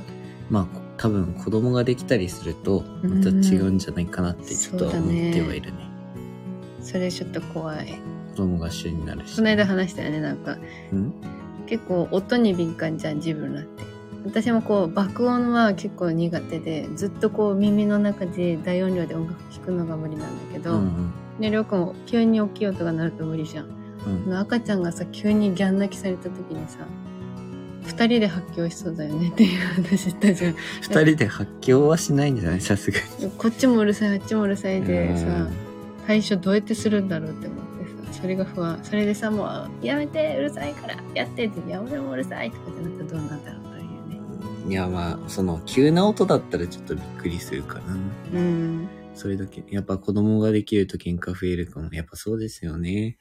[0.50, 5.78] まあ、こ多分子供ができたりすると、また違うんじゃないかなってちょっとは思ってはいるね。
[6.82, 8.00] それちょっと怖い
[8.32, 9.36] 子供が主になるし。
[9.36, 10.58] この間話したよねなんか
[10.92, 11.14] うん？
[11.68, 13.84] 結構音に敏感じゃん自分らって
[14.26, 23.68] 私もこう爆音は結構苦手でずっとこう耳の中で大音量で音楽聴くのが無理なんだけど、うんでりょうくんも急に大きい音が鳴ると無理じゃん。
[24.28, 24.38] うん。
[24.38, 26.80] 赤ちゃんがさ急にギャン泣きされた時にさ
[27.86, 32.62] 二人で発狂しそうだよねっていう話したじゃん二人で発狂はしないんじゃない？
[32.62, 33.32] さすがに。
[33.38, 35.54] こっちもうるさいあっちもうるさいでさうん
[36.08, 37.60] 対処どうやってするんだろうって思っ
[38.04, 39.46] てさそれが不安それでさも
[39.82, 47.98] うやめてうるさいからやってっていや俺もうるさいとかってなったらどうなんだろうというねいや、まあ、その、急な音だったらちょっとびっくりするかな。
[48.34, 49.64] うんそれだけ。
[49.70, 51.90] やっぱ子供ができると喧嘩増えるかも。
[51.92, 53.18] やっぱそうですよね。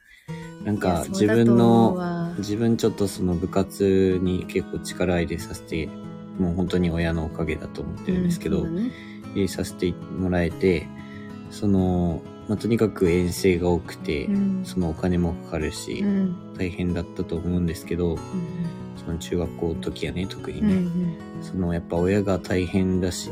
[0.64, 2.34] なんか、自分の、わ。
[2.38, 5.88] 自分ちょっとその部活に結構力入れさせて、
[6.38, 8.90] もう本当に親のおかげだと思ってるんですけど、うんね
[9.34, 10.86] 入れさせてもらえて、
[11.50, 14.64] その、まあ、とにかく遠征が多くて、うん。
[14.64, 16.54] そのお金もかかるし、うん。
[16.56, 18.18] 大変だったと思うんですけど、うん。
[18.96, 21.16] その中学校の時はね、特にうんうね、ん。
[21.42, 23.30] そのやっぱ親が大変だし、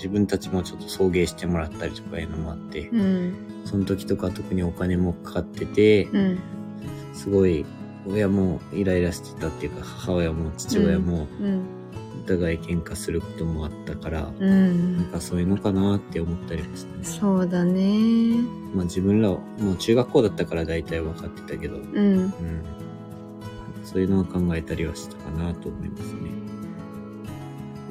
[0.00, 3.34] 自分たちもちょっと送迎してもらったりとかいうのもあって、うん。
[3.66, 6.38] その時とか特にお金もかかってて、うん。
[7.12, 7.66] すごい
[8.06, 11.62] 親もイライラしてたっていうか母親も父親もうん。
[12.24, 14.96] お互い喧嘩することもあったから、うん。
[14.96, 17.04] なんかそういうのかなって思ったりもしたね。
[17.04, 18.36] そうだね。
[18.74, 22.32] まあ自分らはもう中学校だったから大体分かってたけど、うん、うん。
[23.84, 26.49] そういうのを考えたりはしたかなと思いますね。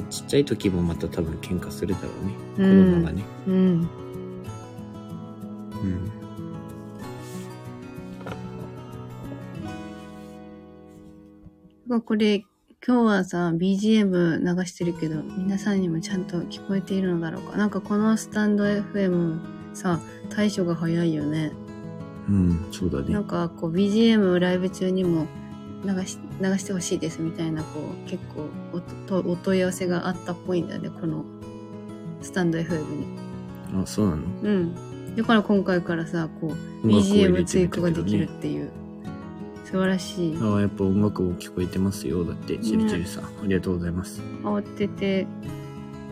[0.09, 2.33] ちっちゃい時もまた多分喧嘩するだろうね。
[2.55, 2.61] 子
[2.97, 3.23] 供がね。
[3.47, 3.57] うんう
[5.87, 6.11] ん。
[11.87, 12.45] まあこれ
[12.85, 19.39] 今日はさ BGM 流してるけど皆さんにもちゃんと聞こえているのだろうかなんかこのスタンド FM
[19.73, 21.51] さ対処が早いよね
[22.27, 23.23] うん、そうだねなん。
[23.23, 25.25] かこう BGM ライブ中にも
[25.85, 28.49] 流し流してほしいですみたいなこう結構
[29.29, 31.23] お問い合わせがあったっぽいんだよねこの
[32.21, 33.07] スタンド FM に。
[33.81, 34.21] あ、そうなの？
[34.43, 35.15] うん。
[35.15, 38.71] だから今回からさこう BGM て追加ができるみっていう。
[39.65, 40.33] 素晴らしい。
[40.33, 42.23] たけどねあやっぱ音楽も聞こえてますよ。
[42.23, 44.19] だって、ちびちびさん、ありがとうございます。
[44.43, 45.27] 慌てて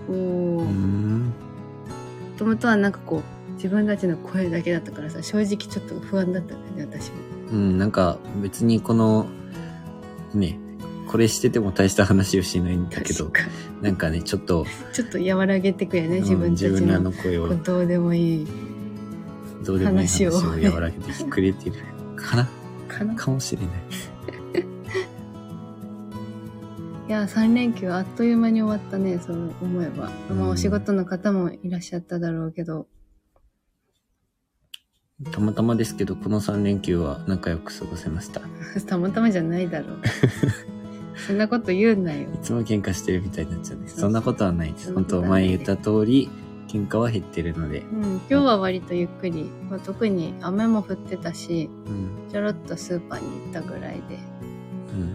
[0.05, 1.25] こううーん。
[1.25, 1.31] も
[2.37, 7.17] ともとはなんかこう自分たちの声だけだったからさ正直ちょっと不安だったんだよね私も。
[7.51, 9.25] うん、なんか別にこの、
[10.33, 10.59] ね、
[11.07, 13.31] これしてても大した話をしないんだけど
[13.81, 17.55] なんかね、ちょっと、ちょっと和らげてくよね自うん分たち自分らのの声を。
[17.55, 18.47] どうでもいい
[19.63, 20.31] どうでもいい話を。
[20.33, 21.75] 和らげてくれてる
[22.15, 22.47] かな？
[22.87, 23.15] かな？
[23.15, 23.69] かもしれない。
[27.07, 30.49] いや3連休あっという間に終わったねそう思えば、まあ、うん。
[30.49, 32.87] お仕事の方もいらっしゃっただろうけど
[35.33, 38.41] たまたまですけど、この3連休は仲良く過ごせました。
[38.77, 39.97] い たまたまじゃないだろう
[41.17, 43.87] そんなこと言うなよつも喧嘩してるみたいになっちゃうね。
[43.87, 44.93] そうそんなことはないです。
[44.93, 46.29] 本当前言った通り、
[46.67, 47.79] 喧嘩は減ってるので。
[47.91, 52.31] うん、今日は割とゆっくり、まあ、特に雨も降ってたしうん。
[52.31, 54.19] ちょろっとスーパーに行ったぐらいで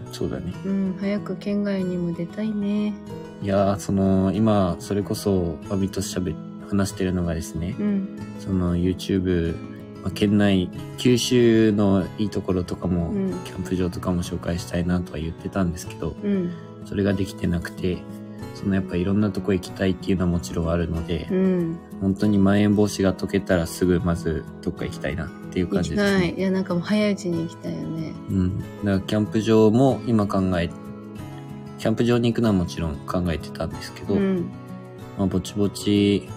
[0.05, 0.53] うん、そうだね。
[0.65, 2.93] うん早く県外にも出たいね
[3.41, 9.55] いやー、その、今、それこそ、アミと喋っ話してるのがですね、うんその YouTube、
[10.03, 13.33] まあ、県内、九州のいいところとかも、うん。
[13.45, 16.51] キャンプ場とかも紹介したいなとは言ってたんですけど、うん。
[16.85, 17.99] それができてなくて、
[18.53, 21.77] そのやっぱいろんなとこ行きたいっていうのはもちろんあるので、うん。
[22.01, 26.33] 本当にまん延防止が解けたらすぐまずどっか行きたいなっていう感じですね。
[26.37, 26.41] い。
[26.41, 28.13] やなんかもう早いうちに行きたいよね。
[28.29, 28.59] うん。
[28.59, 30.69] だからキャンプ場も今考え、
[31.79, 34.51] キャンプ場に行くのはもちろん考えてたんですけど、うん。
[35.17, 36.27] まあ、ぼちぼち、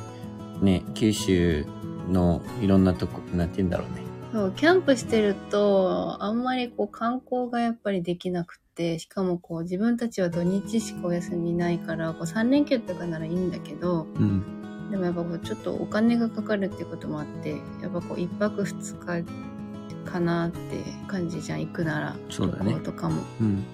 [0.63, 1.67] ね、九州
[2.09, 4.07] のいろんなとこ、なんて言うんだろうね。
[4.33, 14.91] そうキャンプしてるとあんまりこう観光がやっぱりできなくてしかもこう自分たちは土日しかお休みないからこう3連休とかならいいんだけどうん。
[14.91, 20.61] でもやっぱこうちょっとお金がかかるっていうこともあってやっぱこう1泊2日かなって
[21.09, 23.65] 感じじゃん行くならそうだねとかも、うん。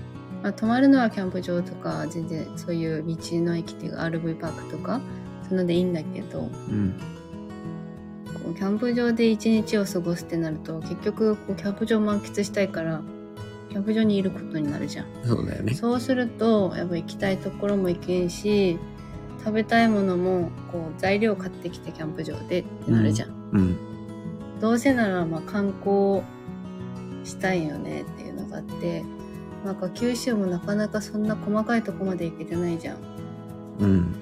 [0.42, 5.00] まあ、泊まるのはキャンプ場とか全然そういう道の駅っていうか RV パークとか
[5.42, 6.94] そういうのでいいんだけどうん。
[8.54, 13.02] キャンプ場で一日を過ごすってなると結局こうキャンプ場満喫したいから
[13.70, 15.74] キャンプ場にいることになるじゃんそうだよね。
[15.74, 18.78] そうするとやっぱ行きたいところも行けんし
[19.38, 23.76] 食べたいものもこう材料買ってきてキャンプ場でってなるじゃん、うん。
[24.60, 26.22] どうせならまあ観光
[27.24, 29.04] したいよねっていうのがあって
[29.64, 32.96] なんか九州もなかなかそんな細かいとこまで行けてないじゃん
[33.80, 34.14] うん。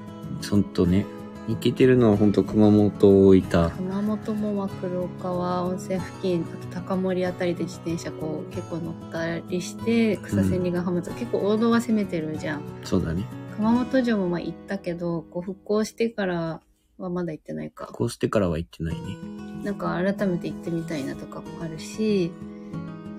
[0.49, 1.07] ほんとね。
[1.49, 3.71] 行けてるのはほんと熊本、大分。
[3.71, 13.25] 熊本もまあ黒川温泉付近あと高森あたりで自転車こう結構乗ったりして草千里ヶ浜と、結構王道は攻めてるじゃんそうだね。
[13.57, 16.61] 熊本城もまあ行ったけどこう復興してから
[16.99, 19.17] はまだ行ってないかこうしてからは行ってないね。
[19.65, 22.33] なんか改めて行ってみたいなとかもあるし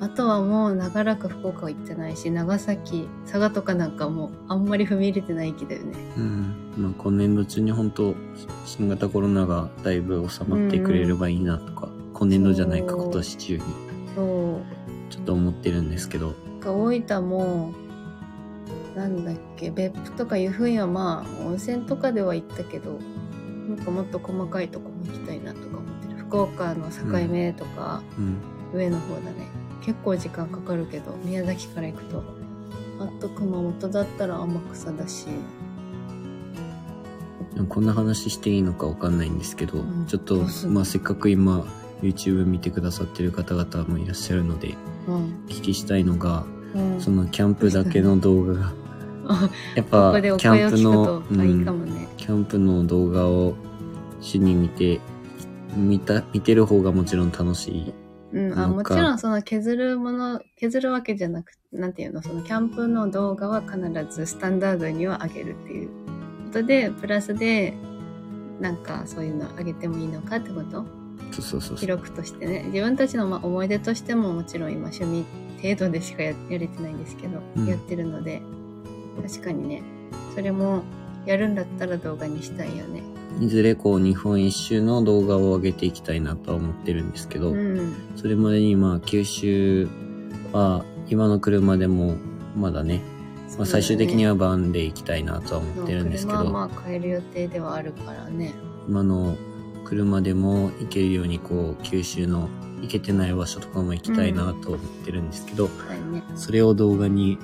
[0.02, 5.96] あとはもう長らく福岡は行ってないし長崎佐賀とかなんかもうあんまり踏み入れてない気だよね。
[6.18, 6.74] うん。
[6.76, 8.16] まあ今年度中に本当
[8.66, 13.64] 新型コロナがだいぶ収まってくれればいいなとか、今年度じゃないか今年中に。
[14.16, 15.12] そう。
[15.12, 16.34] ちょっと思ってるんですけど。
[16.62, 17.72] か大分も
[18.96, 22.98] なんだっけ別府とかいうふうにはまあ温泉とかでは行ったけど
[23.70, 26.16] なんかもっと細かいとこも行きたいなとか思ってる。
[26.16, 28.38] 福岡の境目とか、うん。
[28.74, 32.24] 上の方だね結構時間かかるけど宮崎から行くと。
[33.00, 35.28] あと熊本だったら天草だし。
[37.68, 40.06] こんな話していいのかわかんないんですけど、うん。
[40.06, 41.66] ちょっとまあせっかく今
[42.02, 44.76] YouTube 見てくださってる方々もいらっしゃるので、
[45.08, 48.74] うん、お聞きしたいのが、うん、そのキャンプだけの動画が、
[49.28, 52.08] あやっこぱキャンプの、ね。
[52.18, 53.56] キャンプの動画を
[54.20, 55.00] 主に見て、
[55.76, 57.94] 見た、見てる方がもちろん楽しい
[58.34, 65.94] うん、あもちろんその削るもの、削るわけじゃなくなんていうの、そのキャンプの動画は必ずスタンダードには上げるっていうこ
[66.54, 67.74] とで、プラスで、
[68.60, 70.86] なんかそういうの上げてもいいのかってこと？
[71.32, 72.64] そうそうそう記録としてね。
[72.68, 75.26] 自分たちのまあ思い出としてももちろん今趣味
[75.62, 77.66] 程度でしかややれてないんですけど、うん。
[77.66, 78.42] やってるので、
[79.22, 79.82] 確かにね、
[80.36, 80.84] それも
[81.26, 83.02] やるんだったら動画にしたいよね。
[83.40, 87.94] いずれこう日本一周の動画を上げていきたいなとは思ってるんですけど、うん。
[88.16, 89.88] それまでにまあ九州
[90.52, 92.16] は今の車でも
[92.56, 93.02] まだね、
[93.58, 98.54] まあ、最終的にははバンで行きたいなとは思ってるんですけど、まあ買える予定ではあるからね。
[98.88, 99.38] 今の
[99.86, 102.50] 車でも行けるようにこう九州の
[102.82, 106.24] 行けてない場所とかも行きたいなと思ってるんですけど、はいね。
[106.36, 107.38] それを動画に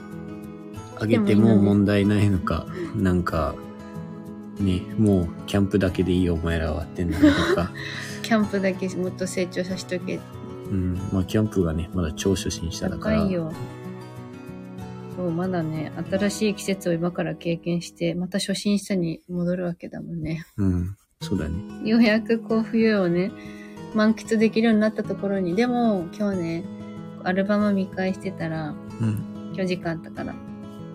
[1.00, 3.56] 上げても問題ないのか、なんか、
[4.60, 7.72] ね、もうキャンプだけでいいよお前らはってなるとか、
[8.24, 10.20] キャンプだけもっと成長させとけ。
[10.70, 13.52] うん、まあキャンプがね、まだ超初心者だから、高いよ。
[15.16, 20.46] そう、まだね、新しい季節を今から経験して、また初心者に戻るわけだもんね。
[20.58, 21.56] うん、そうだね。
[21.84, 23.32] ようやくこう冬をね、
[23.96, 26.64] 満喫できるようになったところに、でも今日ね、
[27.24, 30.36] アルバム見返してたら、うん、今日時間あったから、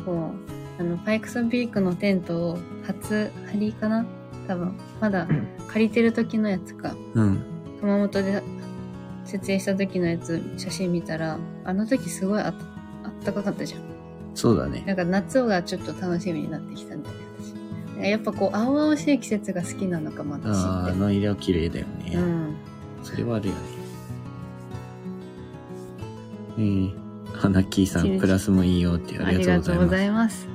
[0.05, 4.05] こう、あの、パイクソンビークのテントを初張りかな？
[4.49, 5.29] 多分、まだ
[5.69, 6.95] 借りてる時のやつか。
[7.15, 7.39] うん、
[7.81, 8.43] 熊本で
[9.25, 12.65] 設営した時のやつ、写真見たら、あの時すごいあった
[13.09, 13.81] あったかかったじゃん。
[14.35, 14.83] そうだね。
[14.87, 17.21] なんか夏がちょっと楽しみになってきたんだよね、
[18.01, 18.11] 私。
[18.11, 20.99] やっぱこう、青々しい季節が好きなのかも、私ああ、あって。
[20.99, 22.13] の色綺麗だよね。
[22.17, 22.57] うん。
[23.03, 23.61] それはあるよね。
[26.59, 26.95] えー、
[27.33, 30.49] ハナッキーさん、プラスもいいよってあありりがとうごがとうございざいます。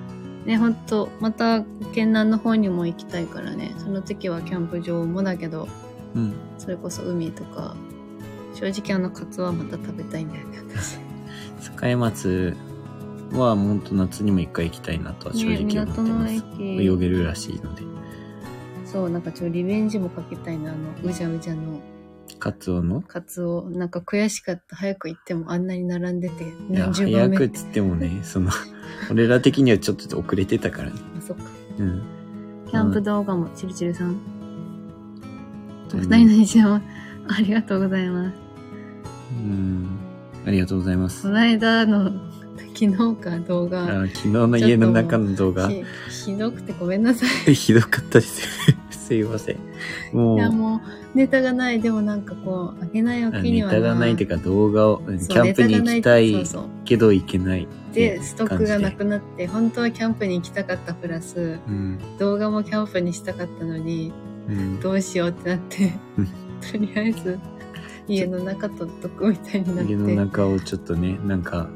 [0.48, 1.62] ね、ほんと、また、
[1.94, 3.76] 県南の方にも行きたいからね。
[3.78, 5.68] その時はキャンプ場もだけど。
[6.16, 6.34] うん。
[6.58, 7.76] それこそ海とか、
[8.56, 10.98] 正直あのカツはまた食べたいんだよね、私。
[11.84, 12.56] 栄松
[13.34, 16.34] はもっと夏にも一回行きたいなとは正ね、直思ってます。
[16.34, 16.86] 駅。
[16.86, 17.84] 泳げるらしいので。
[18.86, 21.82] そう、なんかちょっとリベンジもかけたいな、あの、うじゃうじゃの
[22.40, 23.02] カツオの？
[23.02, 23.70] カツオ。
[23.70, 24.78] なんか悔しかった。
[24.78, 27.38] 早く行ってもあんなに並んでて、いや、何十番目。
[27.38, 28.50] 早くっつってもね、その、
[29.12, 30.96] 俺ら的にはちょっと遅れてたからね。
[31.18, 31.44] あ、そっか。
[31.80, 32.04] うん。
[32.70, 34.10] キャンプ動画も、チルチルさん。
[34.10, 36.82] おうん二人の一応、あ
[37.40, 38.36] りがとうございます。
[39.32, 39.88] うん。
[40.46, 41.30] ありがとうございますこ。
[41.30, 42.12] の間の、
[42.74, 45.84] 昨日か動画、あ昨日の家の中の動画、ひ
[46.26, 47.54] ひどくてごめんなさい。
[47.56, 48.78] ひどかったですよ。
[49.08, 49.58] すいません。
[50.12, 50.82] もう、いや、も
[51.14, 51.80] う、ネタがない。
[51.80, 56.46] でもなんかこう、あげないおきにネはタがないっていうか動画を、うんキャンプに行きたい。
[56.84, 62.00] けど行けないで、ストックがな感くなって、本当はキャンプに行きたかったプラス、うん。
[62.20, 64.12] 動画もキャンプにしたかったのに、
[64.50, 64.80] うん。
[64.82, 66.26] どうしようってなってうん、
[66.70, 67.40] とりあえず、
[68.10, 69.94] 家の中撮っとくみたいになって。
[69.94, 71.70] 家の中をちょっとね、なんか、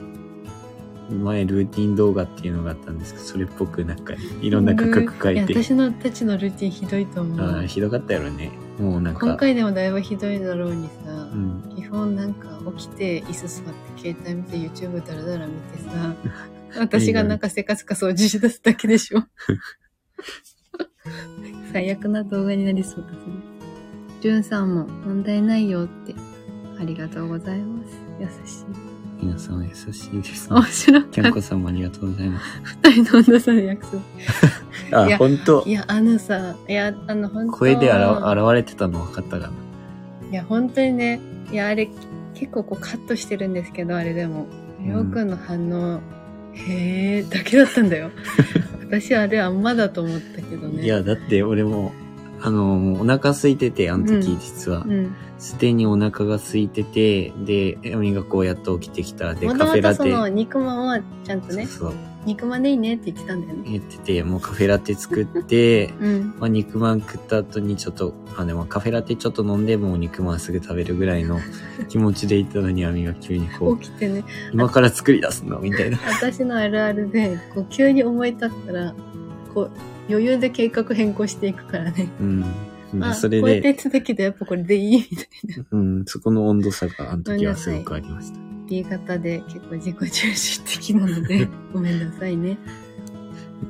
[1.15, 7.65] 前ルーティン動画っていうのがあったんですけど、それっぽくなんか、いろんな価格書いて、や私のたちのルーティンひどいと思う。
[7.67, 8.52] ひどかったやろね。
[8.80, 11.74] もうなんか、今回でもだいぶひどいだろうにさ、うん。
[11.76, 16.15] 基本なんか起きて椅子座って携帯見て YouTube だらだら見てさ、
[16.80, 19.24] 私がなんかせかすか掃除し出すだけでしょ。
[21.74, 23.34] 最悪な動画になりそうですね。
[24.21, 26.13] じゅんさんも問題ないよって。
[26.80, 27.95] ありがとうございます。
[28.19, 28.91] 優しい。
[29.22, 30.64] 皆さん優しいですね面。
[30.66, 32.62] 白キャンコさんもありがとうございます。
[32.64, 34.02] 二人の温度差で約束。
[35.14, 39.54] あ本当いや、あのさ、いや、あの、本当声であら現れてたの分かったかな。
[40.32, 41.20] いや、本当にね、
[41.52, 41.90] いや、あれ、
[42.34, 44.48] 結構こうカットしてるんですけど、あれでも。
[44.84, 46.02] りょうくんの反応、
[46.54, 48.10] へーだけだったんだよ。
[48.82, 50.84] 私あれあんまだと思ったけどね。
[50.84, 51.94] いや、だって俺も、
[52.44, 54.92] あの、お腹空いてて、あの時うん実はう。
[54.92, 55.16] ん。
[55.38, 59.34] すでにお腹が空いてて、で、エミがこうやっと起きてきた。
[59.34, 59.96] で、カフェラテ。
[59.96, 62.00] その肉まんはちゃんとね、そうそう。
[62.26, 63.64] 肉まんでいいねって言ってたんだよね。
[63.72, 66.36] 言ってて、もうカフェラテ作って、 うん。
[66.40, 71.40] まあ、肉まん食った後にちょっと、あ、でもカフェラテちょっと飲んで、もう肉まんすぐ食べるぐらいの
[71.90, 74.24] 気持ちでいたのに、アミが急にこう、起きてね、
[74.54, 75.60] 今から作り出すの？
[75.60, 75.98] みたいな。
[76.22, 78.94] 私のあるあるで、こう急に思い立ったら、
[79.56, 79.70] こう、
[80.10, 82.10] 余裕で計画変更していくからね。
[82.20, 82.41] うん。
[82.41, 85.08] であ、それこうやってで、言ってたけど、やっぱこれでいい？
[85.10, 85.28] みたい
[85.58, 85.66] な。
[85.72, 88.39] うん、そこの温度差があの時はすごくありました。
[88.68, 92.58] B 型で結構自己中心的なので、 ごめんなさいね。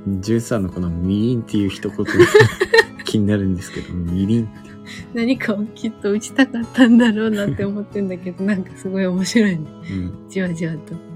[0.08, 2.06] 13のこのみりんっていう一言が
[3.06, 4.72] 気になるんですけど、みりんって。
[5.14, 9.66] 何かをきっと打ちたかったんだろうなって思ってんだけど、なんかすごい面白いね。
[9.92, 10.30] うん。
[10.30, 11.11] じわじわと。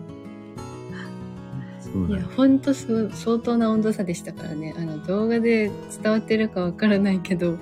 [2.09, 4.75] いや、ほんとす相当な温度差でしたからね。
[4.77, 5.71] あの、動画で
[6.01, 7.57] 伝わってるかわからないけど、うん。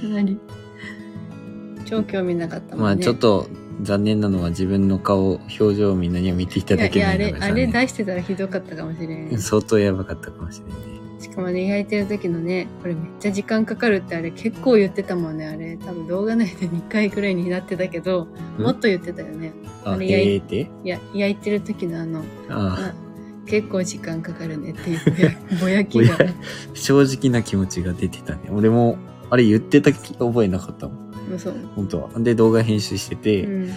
[0.00, 0.38] かなり、
[1.84, 2.94] 超興味なかったもんね。
[2.94, 3.48] まあちょっと、
[3.82, 9.38] 残念なのは自分の顔、表情をみんなには見ていたいやいや、だけないあれ、あれのが残念出してたらひどかったかもしれない。
[9.38, 10.95] 相当やばかったかもしれないね。
[11.18, 15.76] しかもね、焼いてる時のね、これめっちゃ時間かかるってあれ結構言ってたもんね、あれ。
[15.78, 18.62] 多分動画内で2回くらいになってたけど、ん？
[18.62, 19.52] もっと言ってたよね。
[19.84, 20.70] あ、あれ焼いえーって？
[20.84, 22.94] いや、焼いてる時のあの、ああ
[23.46, 26.18] 結構時間かかるねっていうぼや ぼやきが。
[26.74, 28.40] 正直な気持ちが出てたね。
[28.50, 28.98] 俺も、
[29.30, 31.38] あれ言ってた覚えなかったもん。
[31.38, 31.54] そう。
[31.76, 32.10] 本当は。
[32.18, 33.70] で、動画編集してて、うん。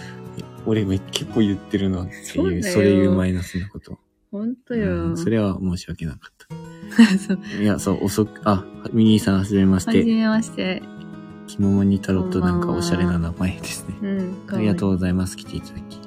[0.66, 3.98] 俺め結構言ってるなっていう、そうそれいうマイナスなこと。
[4.30, 5.08] ほんとうよ。
[5.10, 6.34] ん、それは申し訳なかっ。
[6.36, 6.39] た。
[7.60, 10.04] いや、そう、遅く、あ、ミニーさんはじめましはじて。
[10.04, 10.82] めまして。
[11.46, 13.96] キモモニタロットなんかおしゃれな名前ですね。
[14.02, 14.34] うん。
[14.54, 15.36] ありがとうございます。
[15.36, 15.98] 来ていただき。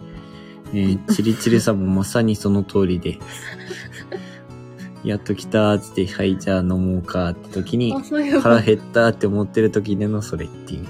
[0.74, 3.20] えー、チリチリさんもまさにその通りで。
[5.04, 7.94] やっと来たーって、はい、じゃあ飲もうかって時に
[8.42, 10.86] 腹減ったって思ってる時でのそれっていう。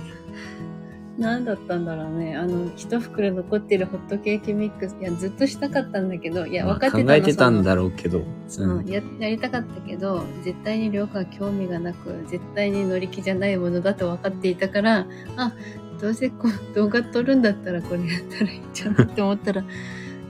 [1.24, 2.36] 何だったんだろうね。
[2.36, 4.96] あの、一袋残ってるホットケーキミックス。
[5.00, 8.22] いや、ずっとしたかったんだけど、いや、まあ分かってたの考えてたんだろうけど。
[8.48, 15.08] そうややりたかったけど絶対に涼子は興味がなく絶対に乗り気じゃないものだと分かっていたから
[15.38, 15.54] あ
[16.00, 19.64] どうせこう動画撮るんだったらこれやったらいいじゃんって思ったら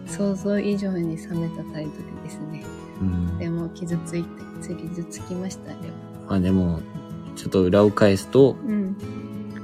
[0.05, 2.63] 想像以上に冷めた態度でですね
[3.01, 3.37] うん。
[3.39, 4.29] でも傷ついて
[4.61, 5.95] 傷つきましたあれは
[6.29, 6.79] まあでも、
[7.35, 8.95] ちょっと裏を返すと、うん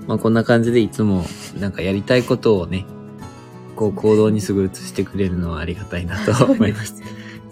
[0.10, 1.24] まあこんな感じでいつも
[1.60, 2.88] なんかやりたいことをね、
[3.76, 6.96] こう行動にすぐ移してくれるのはありがたいなと思います。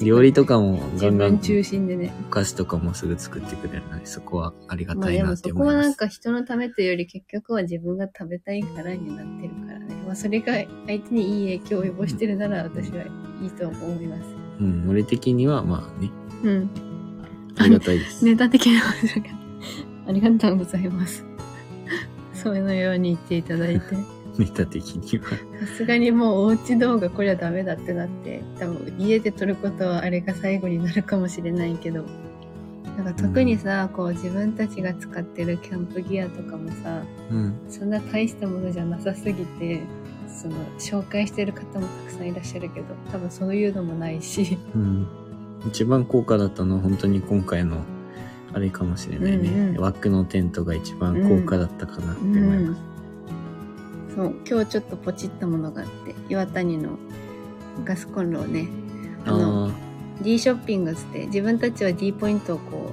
[0.01, 5.97] 料理とかもガ自ンガン分中心でねお菓子とかもすぐ作ってくれるので、そこはありがまあでもたいなってそこはなん思います。
[5.97, 9.95] か人のためというより結局は自分が食べたいからになってるからね。
[10.07, 10.53] まあそれが
[10.87, 13.03] 相手にいい影響を及ぼしてるなら私は
[13.39, 14.23] いいと思います。
[14.59, 16.09] うん、俺的にはまあね、
[16.43, 16.69] うん。
[17.55, 18.25] ありがたいです。
[18.25, 19.35] ネタ的な話だけど。
[20.07, 21.26] ありがとうございます。
[22.43, 23.95] そういうのように言っていただいて。
[24.37, 25.29] ネタ的には。
[25.31, 25.37] さ
[25.77, 32.03] すがにもうおうち動画これはダメだってなって、多分家で撮ることはあれが最後になるかもしれないけど。
[32.97, 37.55] なんか特にさ、こう自分たちが使ってるキャンプギアとかもさ、うん。
[37.69, 39.81] そんな大したものじゃなさすぎて、
[40.27, 44.57] その紹介してる方もたくさんいらっしゃるけど、多分そういうのもないし。
[44.75, 45.07] うん。
[45.67, 47.81] 一番高価だったのは本当に今回の
[48.57, 49.49] あれかもしれないね。
[49.49, 52.81] うんうん枠のテントが一番高価だったかなって思います。
[54.15, 56.97] そう今日ちょっとポチったものがあって岩谷の
[57.85, 58.67] ガスコンロをね
[59.25, 59.71] あのあ
[60.23, 62.91] D ショッピングって自分たちは D ポイントをこ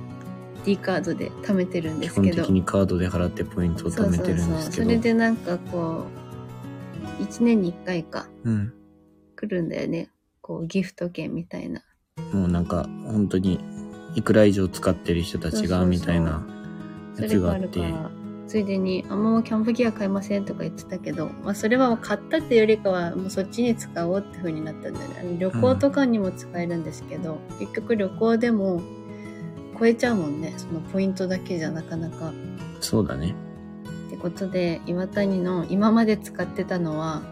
[0.62, 4.82] う D カードで貯めてるんですけど本的にカードで払ってポイントを貯めてるんですけど。
[4.82, 6.04] それでなんかこ
[7.18, 8.74] う1年に1回かうん。
[9.36, 10.10] 来るんだよね
[10.42, 11.82] こうギフト券みたいな
[12.32, 13.58] もうなんか本当に
[14.14, 16.44] いくら以上使ってる人たちがみたいな
[17.18, 17.82] やつががああって。
[18.46, 25.36] ついでに「あんまキャンプギア買いません」とか言ってたけど、まあ、それは買ったっていうよりかはもうそっちに使おうって風になったんだよね。
[25.38, 28.82] 旅行とかにも使えるんですけど、結局旅行でも
[29.78, 30.54] 超えちゃうもんね。
[30.56, 32.32] そのポイントだけじゃなかなか。
[32.80, 33.34] そうだね。
[34.08, 37.22] ってことで岩谷の今まで使ってたのは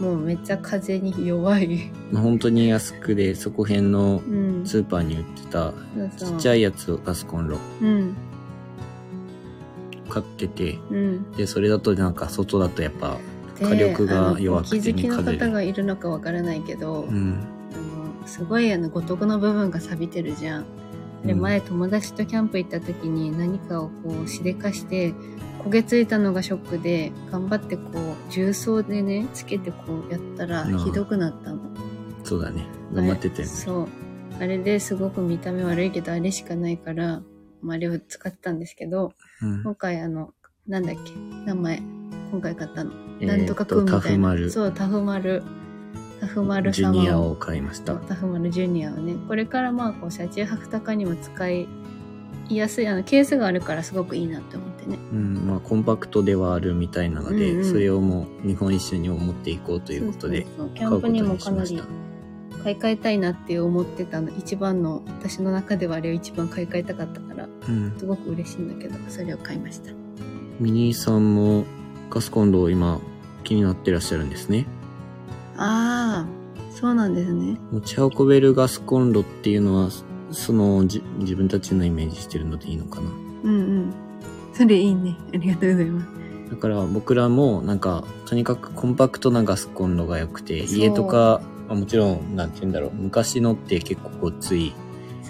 [0.00, 5.72] もうめっちゃ風に弱い、本当に安くでそこ辺のうん、スーパーに売ってた
[6.16, 7.58] ちっちゃいいやつをガスコンロ。
[7.82, 8.16] うん。
[10.08, 11.32] 買ってて、うん。
[11.32, 13.18] で、それだとなんか外だとやっぱ、
[13.58, 17.38] で火力が弱くてお気づきの方がいるのかわからないけど、うん。
[17.72, 20.64] あのすごいあの五徳の部分が錆びてるじゃん。
[21.24, 25.12] でうん前友達とキャンプ行った時に何かをこうしでかして
[25.64, 29.76] 焦げついたのがショックで頑張ってこう重曹でねつけてこ
[30.08, 31.60] うやったらうんひどくなったの。
[32.24, 32.66] そうだね。
[32.92, 33.44] 頑張ってたよね。
[33.46, 33.88] そう。
[34.40, 37.22] あれですごく見た目悪いけどあれしかないから、
[37.60, 39.12] まあ、あれを使ってたんですけど
[39.42, 39.62] うん。
[39.62, 40.32] 今回あの
[40.66, 41.12] なんだっけ
[41.46, 41.82] 名前
[42.30, 42.92] 今回買ったの。
[43.20, 44.50] えーなんとかくんみタたいな。
[44.50, 45.42] そうタフマル。
[46.30, 47.96] タフマルジ様ュニアを買いました。
[47.96, 51.66] タフマルジュニアをねこれからまあこう車中泊とかにも使い
[52.48, 61.82] やすいあのケースがあるからすごくいいなって思ってねうん、まあコンパクトではあるみたいなので、うんうんそれをもう日本一周にも持っていこうということでキャンプにもかなり。
[62.62, 67.94] 買い替えたいなって思ってたの一番の私の中ではあれを一番買い替えたかったからうん。
[67.98, 69.92] すごく嬉しいんだけどそれを買いました
[70.58, 71.64] ミニーさんも
[72.10, 73.00] ガスコンロを今
[73.44, 74.66] 気になってらっしゃるんですね。
[75.62, 76.26] ああ
[76.74, 77.58] そうなんですね。
[77.70, 79.90] 持ち運べるガスコンロっていうのは、
[80.30, 83.10] そのじ自分たちのイメージしてるのでいいのかな。
[83.44, 83.94] うんうん。
[84.54, 85.16] それいいね。
[85.34, 86.50] ありがとうございます。
[86.50, 94.72] だから僕らもなんか、とにかくコンパクトなガスコンロが良くて、家とか、まあもちろん、なんて言うんだろう、昔のって結構ごつい。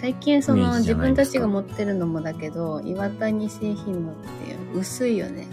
[0.00, 5.46] 最近その自分たちが持ってるのもだけど岩谷製品のって薄いよね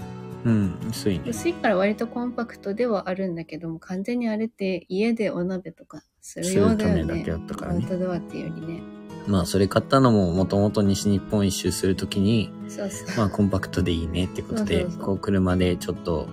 [0.47, 1.25] ううん、薄いね。
[1.27, 7.01] 薄いから割とコンパクトではあるんだけども、完全にあれって家でお鍋とかするようだよね。
[7.01, 8.81] するためだけだったからねアウトドアっていうよりね。
[9.27, 13.17] まあ、それ買ったのも、もともと西日本一周するときに、そうそう。
[13.17, 16.27] まあ、コンパクトでいいねってことで、そうそうそうこう、車でちょっと、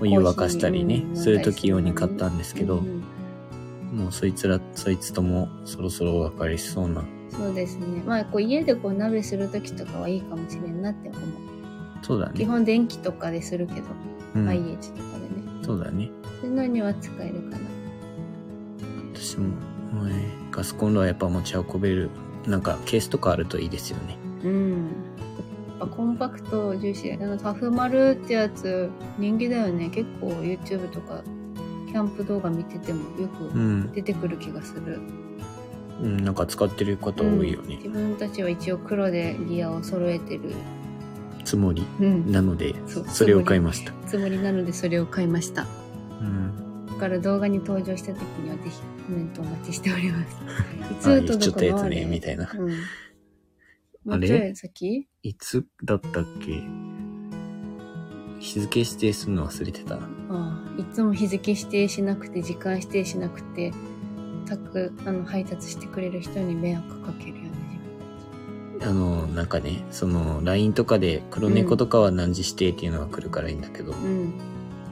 [0.00, 3.02] お湯沸かしたりねする時用に買ったんですけどうんうん
[3.92, 7.02] もうそいつら、そいつともそろそろお別れしそうな。
[7.30, 8.02] そうですね。
[8.04, 11.22] まあ、こう家でこう鍋する時とかはいいかもしれんなって思う。
[12.02, 12.34] そうだね。
[12.34, 13.80] 基本電気とかでするけど、
[14.34, 15.62] うん、IH とかでね。
[15.62, 16.10] そうだね。
[16.40, 17.58] そういうのには使えるかな？
[19.14, 19.48] 私も、
[19.92, 22.10] もうね、ガスコンロはやっぱ持ち運べる。
[22.46, 24.16] なんか、ケースとかあるといいですよね。
[24.44, 24.70] うん。
[24.80, 27.12] やっぱコンパクト重視。
[27.12, 28.88] あの、タフマルってやつ、
[29.18, 29.90] 人気だよね。
[29.90, 31.22] 結構 YouTube とか、
[31.88, 33.92] キャンプ動画見ててもようくん。
[33.92, 35.00] 出てくる気がする。
[36.00, 37.76] うん、なんか使ってる方多いよね。
[37.76, 40.52] 自分たちは一応黒でギアを揃えてる。
[41.48, 42.30] つもりうん。
[42.30, 43.92] なので、そうそれを買いました。
[44.06, 45.66] つもりなのでそれを買いました。
[46.20, 46.86] うん。
[46.86, 50.36] だから動画に登場した時にはぜひコメントお待ちしております。
[50.92, 51.82] いつ届くの？
[51.82, 52.50] あれみたいな。
[52.54, 52.68] うん。
[52.68, 55.08] もあれ先？
[55.22, 56.62] いつだったっけ？
[58.40, 59.94] 日付指定するの忘れてた。
[59.94, 63.72] ああいつも日付指定しなくて時間指定しなくて
[64.44, 67.47] 宅あの配達してくれる人に迷惑かけるよね
[68.80, 74.32] あの、なんかね、その、LINE とかで黒猫とかは何時指定っていうのが来るからいいんだけど、うん。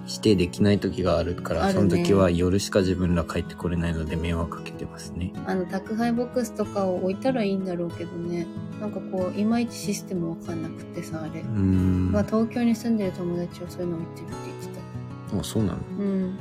[0.09, 1.73] 指定できない時があるから、ね。
[1.73, 5.33] その時は夜しか自分ら帰ってこれないので迷惑かけてますね。
[5.47, 8.47] あの宅配ボックスとかを置いたらいいんだろうけどね。
[8.81, 12.13] なんかこういまいちシステムわかんなくてさあれ、うーん。
[12.13, 14.81] まあ、東京に住んでる友達はそういうの置いてるって言って
[15.33, 15.41] た。
[15.41, 15.79] あ、そうなの？
[15.99, 16.39] うん。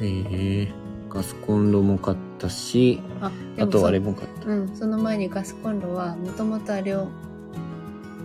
[0.00, 0.68] えー、
[1.12, 4.48] ガスコンロも買ったし、あであとあれも買った。
[4.48, 7.08] うん、その前にガスコンロはもともとあれを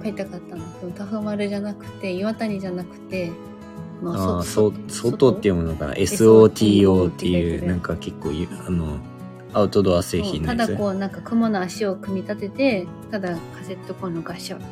[0.01, 0.63] 買いたかったの。
[0.79, 3.31] そのタフマルじゃなくて、岩谷じゃなくて、
[4.01, 8.99] まああ、そ外って読むのかな SOTO っていう、なんか結構ゆ、あの、
[9.53, 10.67] アウトドア製品のやつ。
[10.67, 14.65] ただこう、なんか雲の足を組み立てて、ただカセットコンロガシャって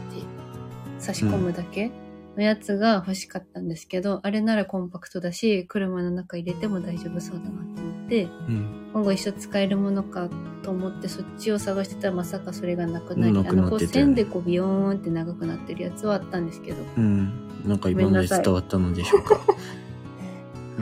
[0.99, 1.91] 差し込むだけ
[2.35, 8.89] のやつが欲しかったんですけど、あれならコンパクトだし、車の中入れても大丈夫そうだなって、うん。
[8.93, 10.29] 今後一緒使えるものか
[10.63, 17.31] と思ってそっちを探してたらまさかそれがなくなり、なくなあのこう線でこうビヨーンって長くなってるやつはあったんですけど、うん。
[17.65, 19.41] なんか今ので伝わったのでしょうか。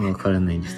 [0.01, 0.78] わからないです。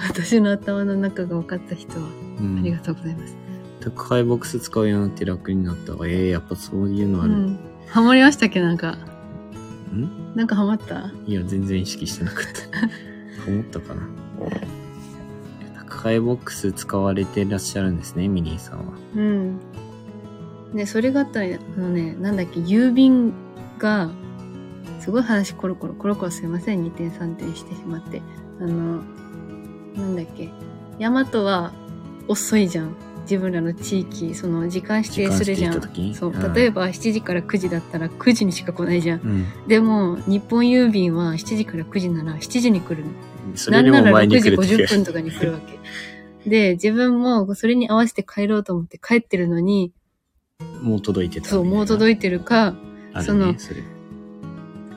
[0.00, 2.06] 私の頭の中が分かった人は
[2.40, 2.58] うん。
[2.58, 3.36] ありがとうございます。
[3.80, 5.92] 宅配ボックス使うようになって楽になった。
[6.06, 7.32] ええやっぱそういうのある。
[7.32, 7.58] うん。
[7.88, 8.92] ハマりましたっけなんか。
[9.92, 10.34] ん？
[10.34, 11.10] なんかハマった？
[11.26, 13.48] いや、全然意識してなかった。
[13.50, 14.02] 思ったかな。
[16.08, 18.84] サイボックス使われてらっしゃるんですね、ミニーさんは。
[19.14, 19.60] うん。
[20.72, 23.34] ね、それがあったら、あのね、なんだっけ、郵便
[23.78, 24.08] が、
[25.00, 28.22] すごい話コロコロ、コロコロすいません、2点3点してしまって。
[28.58, 29.02] あの、
[29.96, 30.48] なんだっけ、
[30.98, 31.74] ヤマトは
[32.26, 32.96] 遅いじゃん。
[33.28, 39.20] 自分らの地域、その時間指定するじゃんそう、はい例えば7時から9時だったら9時にしか来ないじゃん。
[39.20, 39.68] うん。
[39.68, 43.04] でも、日本郵便は7時から9時なら7時に来る
[43.70, 45.78] なんなら6前に来時50る時が分とかに来るわけ。
[46.48, 49.92] で、自分もそれに合わせて帰ろうと思って帰ってるのに、
[50.80, 51.48] もう届いてた。
[51.48, 52.72] そう、もうい届いてるか、
[53.14, 53.82] ねそのそれ。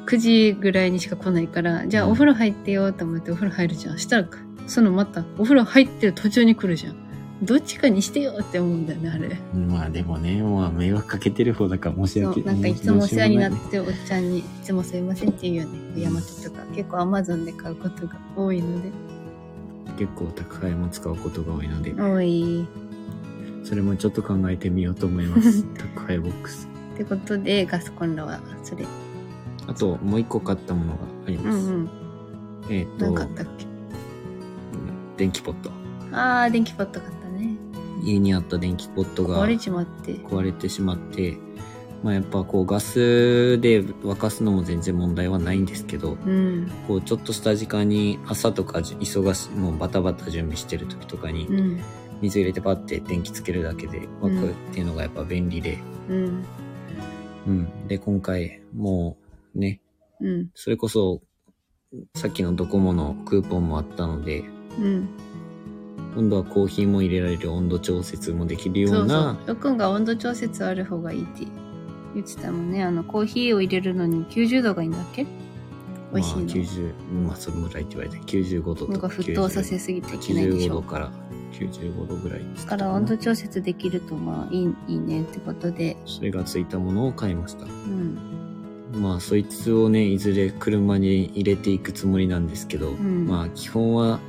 [0.06, 4.00] 9時ぐらいにしか来ないから、じゃあうんお風呂入ってよと思ってお風呂入るじゃん。
[4.00, 4.28] したら、
[4.68, 7.11] そのまた、お風呂入ってる途中に来るじゃん。
[7.44, 9.36] どっちかにしてよって思うんだよね、あれ。
[9.58, 16.02] まあでもね、まあ迷惑かけてる方だから申し訳そう、なんかいつもお世話になってるおっちゃんに、いつもすいませんって言うよね。
[16.02, 16.62] ヤマトとか。
[16.76, 18.90] 結構アマゾンで買うことが多いので。
[18.90, 18.96] な
[19.96, 22.66] い結構宅配も使うことが多いので、多い。
[23.64, 25.64] それもちょっと考えてみようと思います。
[25.78, 26.68] 宅配ボックス。
[26.94, 28.86] ってことで、ガスコンロはそれ。
[29.68, 31.70] あと、もう一個買ったものがありうます。
[31.72, 31.90] んうん。
[32.70, 33.66] えっ、とかあったっけ？
[35.18, 35.72] 電気ポット。
[36.12, 37.21] あー、電気ポット買ったね。
[38.02, 40.14] 家にあった電気ポットが壊れちまって。
[40.14, 41.38] 壊れてしまって、
[42.04, 46.72] まあやっぱこうガスで沸かすのも全然問題はないんですけど、うん。
[46.88, 51.82] こうちょっとした時間に朝とかじ忙しい、もうバタバタ準備してる時とかにうん。
[52.22, 56.46] 水入れてパッて電気つけるだけで沸くっていうのがやっぱ便利で、うん。
[57.48, 57.88] うん。
[57.88, 59.18] で、今回も
[59.56, 59.82] うね、
[60.20, 60.50] うん。
[60.54, 61.22] それこそ
[62.16, 64.44] さっきのドコモのクーポンもあったので、
[64.80, 65.10] うん。
[66.16, 69.50] 今度はコーヒーも入れられる温度調節もできるよそううそなう。
[69.50, 71.46] よくんが温度調節ある方がいいって
[72.14, 72.84] 言ってたもんね。
[72.84, 75.26] あの、コーヒーを入れるのに90度がいいんだっけ？
[76.14, 76.94] 美味しいのまあ、90、
[77.28, 80.82] まあそれぐらいって言われて、95度となんか沸騰させすぎていけないでし85度ょ。
[80.82, 81.12] から
[81.54, 85.96] 95度ぐらいですだから温度調節できるとまあいいいいねってことで。
[86.06, 87.64] それがついたものを買いました。
[87.66, 88.18] うん。
[89.02, 94.20] まあそいつをねいずれ車に入れていくつもりなんですけど、んまあ基本は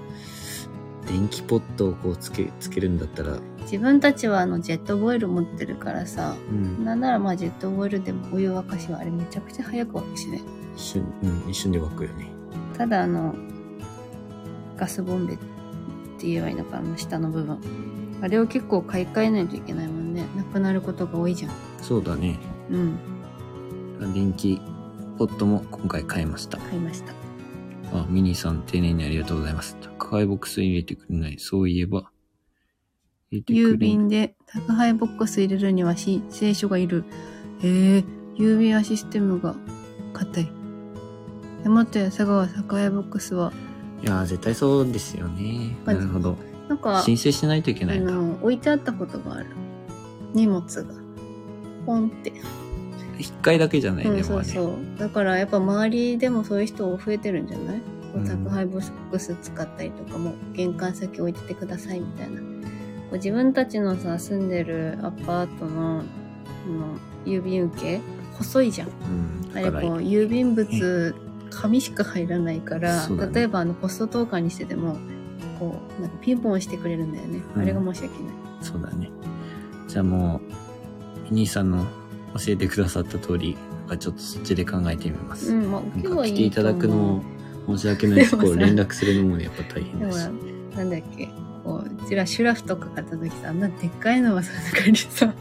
[1.12, 10.40] 電気ポットをこうつけつけるんだったら、自分たちはあのジェットボイル持ってるからさ、うん、なんならまあジェットボイルでもお湯沸かしはあれめちゃくちゃ早く沸くしね。
[10.74, 12.28] 一瞬、うん、一瞬で沸くよね。
[12.78, 13.34] ただあの、
[14.78, 17.58] ガスボンベって言えばいいのかな、あの下の部分。
[18.22, 20.24] あれを結構買い替えないといけないもんね。
[20.34, 21.52] なくなることが多いじゃん。
[21.82, 22.38] そうだね。
[22.70, 24.14] うん。
[24.14, 24.62] 電気
[25.18, 26.56] ポットも今回買いました。
[26.56, 27.12] 買いました。
[27.92, 29.76] あ、ミニーさん丁寧にありがとうございます。
[30.12, 31.38] 宅配ボックスに入れてくれない。
[31.38, 32.10] そういえば。
[33.30, 37.04] 郵便で宅配ボックス入れるには申請書がいる。
[37.62, 38.04] へえ、
[38.36, 39.54] 郵便はシステムが
[40.12, 40.52] 硬い。
[41.64, 43.54] 山手や佐川宅配ボックスは、
[44.02, 45.74] いやー、絶対そうですよね。
[45.86, 46.36] まあなるほど。
[46.68, 49.46] なんか、申請しないといけあないん置いてあったことがある。
[50.34, 50.94] 荷物が。
[51.86, 52.34] ポンって。
[53.18, 54.24] 一回だけじゃない、うん。
[54.24, 54.98] そうそう。
[54.98, 57.80] だからやっぱ周りでもそういう人増えてるんじゃない、
[58.12, 62.40] こううん宅配ボックス使ったりとかも、玄関先置いててくださいみたいな。
[62.40, 62.44] こ
[63.12, 68.00] う自分たちのさ、住んでるアパートの、あの郵便受け
[68.38, 68.88] 細いじゃん。
[68.88, 69.56] うん。
[69.56, 71.14] あれこう、郵便物、
[71.50, 74.96] 紙しか入らないから、ね例えばあの、ポスト投函にしてても、
[75.58, 77.42] こう、なんかピンポンしてくれるんだよね。
[77.54, 78.32] うんあれが申し訳ない。
[78.60, 79.10] そうだね。
[79.88, 80.40] じゃあも
[81.28, 81.84] う、ミニーさんの
[82.34, 83.56] 教えてくださった通り、
[83.98, 85.52] ちょっとそっちで考えてみます。
[85.52, 87.22] うん、まあ、今日来ていただくの
[87.66, 90.28] 申し訳ないし、こう連絡するのもね、やっぱ大変だし。
[90.76, 91.28] なんだっけ
[91.64, 95.32] こううちらシュラフとか買った時さあんなでっかいのはさすがにさ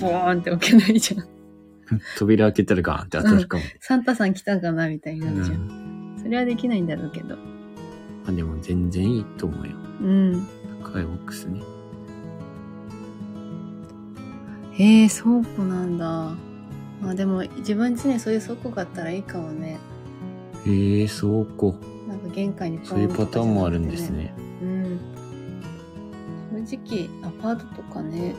[0.00, 1.28] ボーンって置けないじゃん
[2.16, 3.62] 扉開けたらガーンって当たるかも。
[3.80, 6.18] サンタさん来たかなみたいにうなるじゃん、ん。
[6.18, 7.42] それはできないんだろうけどま
[8.28, 9.72] あでも全然いいと思うよ。
[10.02, 10.46] うん
[10.80, 11.60] 宅配ボックスね。
[14.72, 16.34] へえ倉庫なんだ
[17.00, 19.78] まあでも自分家にそういう倉庫があったらいいかもね
[20.66, 21.74] へえ、倉庫。
[22.08, 24.34] なんか玄関にそういうパターンもあるんですね。
[24.62, 25.00] うん
[26.66, 28.34] 正直アパートとかね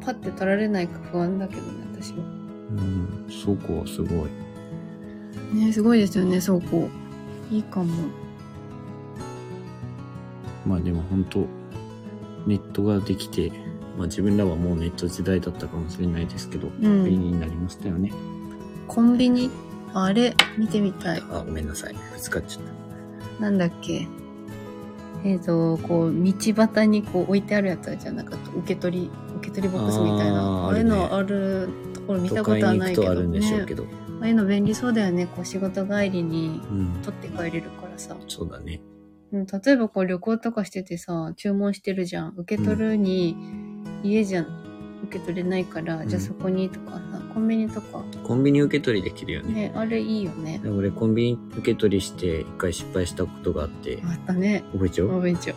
[0.00, 3.26] パッて取られないか不安だけどね私はうん。
[3.28, 4.28] 倉庫はすごい。
[5.54, 6.88] ねすごいですよね倉庫
[7.50, 7.92] いいかも
[10.66, 11.40] まあでも本当
[12.46, 13.50] ネットができて、
[13.96, 18.12] まあ自分らはもうネット時代だったかもしれないですけど、うん便利になりましたよね。
[18.88, 19.50] コンビニ
[19.94, 21.94] あれ見てみたいあ、ごめんなさい。
[21.94, 22.64] ぶつかっちゃっ
[23.38, 23.42] た。
[23.42, 24.06] なんだっけ？
[25.24, 33.84] えっ、とこう道端にこう置いてあるやつあるじゃんなんか受け取り受け取りボックスみたいなあーああいうのああるところ見た都ことはないけどあるんでしょうけど。
[33.84, 33.90] ね
[34.20, 37.02] ああいうの便利そうだよねこう仕事帰りにうん。
[37.02, 38.80] 取って帰れるからさ、そうだね。
[39.32, 43.36] うん、例えばこう旅行とかしててさ注文してるじゃん受け取るに、
[44.02, 44.42] 家じゃ
[45.04, 46.08] 受け取れないから、うん。
[46.08, 47.00] じゃあそこにとかさ
[47.34, 48.02] コンビニとか。
[48.24, 49.54] コンビニ受け取りできるよね。
[49.54, 50.60] ねあれいいよね。
[50.62, 54.64] で俺コンビニ受け取りして一回失敗したことがあって、あったね。
[54.72, 55.16] 覚えちゃう？
[55.16, 55.54] おべんちょ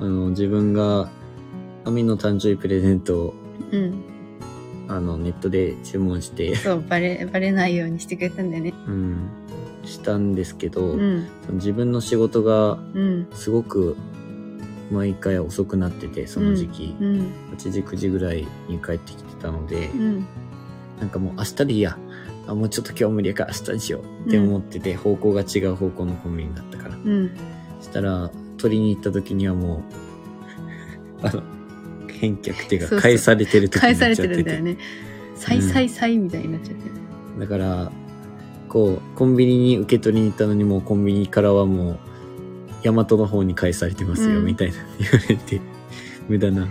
[0.00, 1.10] あの、自分が、
[1.84, 3.34] アミの誕生日プレゼントを、
[3.72, 3.94] うん。
[4.88, 8.74] あの、ネットで注文して、そうバレバレないようにしてくれたんだよね。
[8.86, 9.28] うん、
[9.84, 11.26] したんですけど、うん。
[11.52, 13.26] 自分の仕事がうん。
[13.32, 13.96] すごく
[14.90, 20.26] 毎回遅くなってて、その時期、うん8時9時ぐらいに帰ってきてたので、うん。
[21.00, 21.98] なんかもう明日でいいや。
[22.46, 26.96] あ、もうちょっと今日無理やから明日にしようって思ってて、方向が違う方向のコンビニだったから。
[26.96, 27.30] うん。
[27.80, 29.82] そしたら、取りに行った時にはも
[31.22, 31.42] う、 あの、
[32.08, 34.44] 返却っていうか返されてる時に返されなっちゃってて。
[34.44, 34.82] てるんだよね。
[35.34, 36.94] サイサイサイみたいになっちゃってる。
[37.38, 37.92] だから、
[38.68, 41.98] こう、コンビニに受け取りに行ったのにもうコンビニからはもう、
[42.84, 44.44] 大和の方に返されてますよ、うん。
[44.46, 45.60] みたいな言われて、
[46.28, 46.68] 無駄な。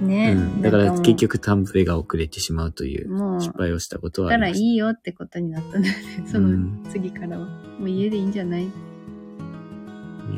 [0.00, 0.62] ね、うん。
[0.62, 3.40] だから結局タンプレが遅れてしまうというもう。
[3.40, 4.64] 失敗をしたことはたらいありました。
[4.64, 6.24] いよってことになったんだよね。
[6.26, 7.46] そうのん次からは。
[7.78, 8.68] もう家でいいんじゃない？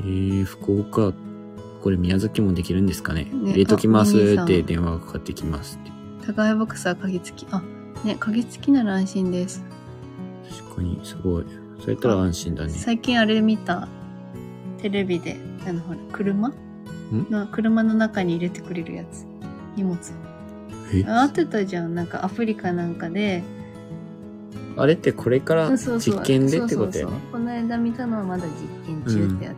[0.04, 1.12] えー、福岡、
[1.82, 3.24] これ宮崎もできるんですかね。
[3.24, 5.90] ね入れときますって電話がかかってきますって。
[6.26, 7.46] 宅配ボックスは鍵付き。
[7.50, 7.62] あ
[8.04, 9.64] ね鍵付きなら安心です。
[10.50, 11.44] 確かに、すごい。
[11.80, 12.70] そうやったら安心だね。
[12.70, 13.88] 最近あれ見た
[14.86, 16.52] テレビであのほら車？
[17.28, 19.26] の車の中に入れてくれるやつ。
[19.74, 19.98] 荷物
[20.92, 21.04] え？
[21.08, 21.96] あってたじゃん。
[21.96, 23.42] なんかアフリカなんかで。
[24.76, 26.62] あれってこれから実験で？
[26.64, 27.08] ってことや。
[27.32, 28.52] この間見たのはまだ実
[28.86, 29.54] 験中ってやつ、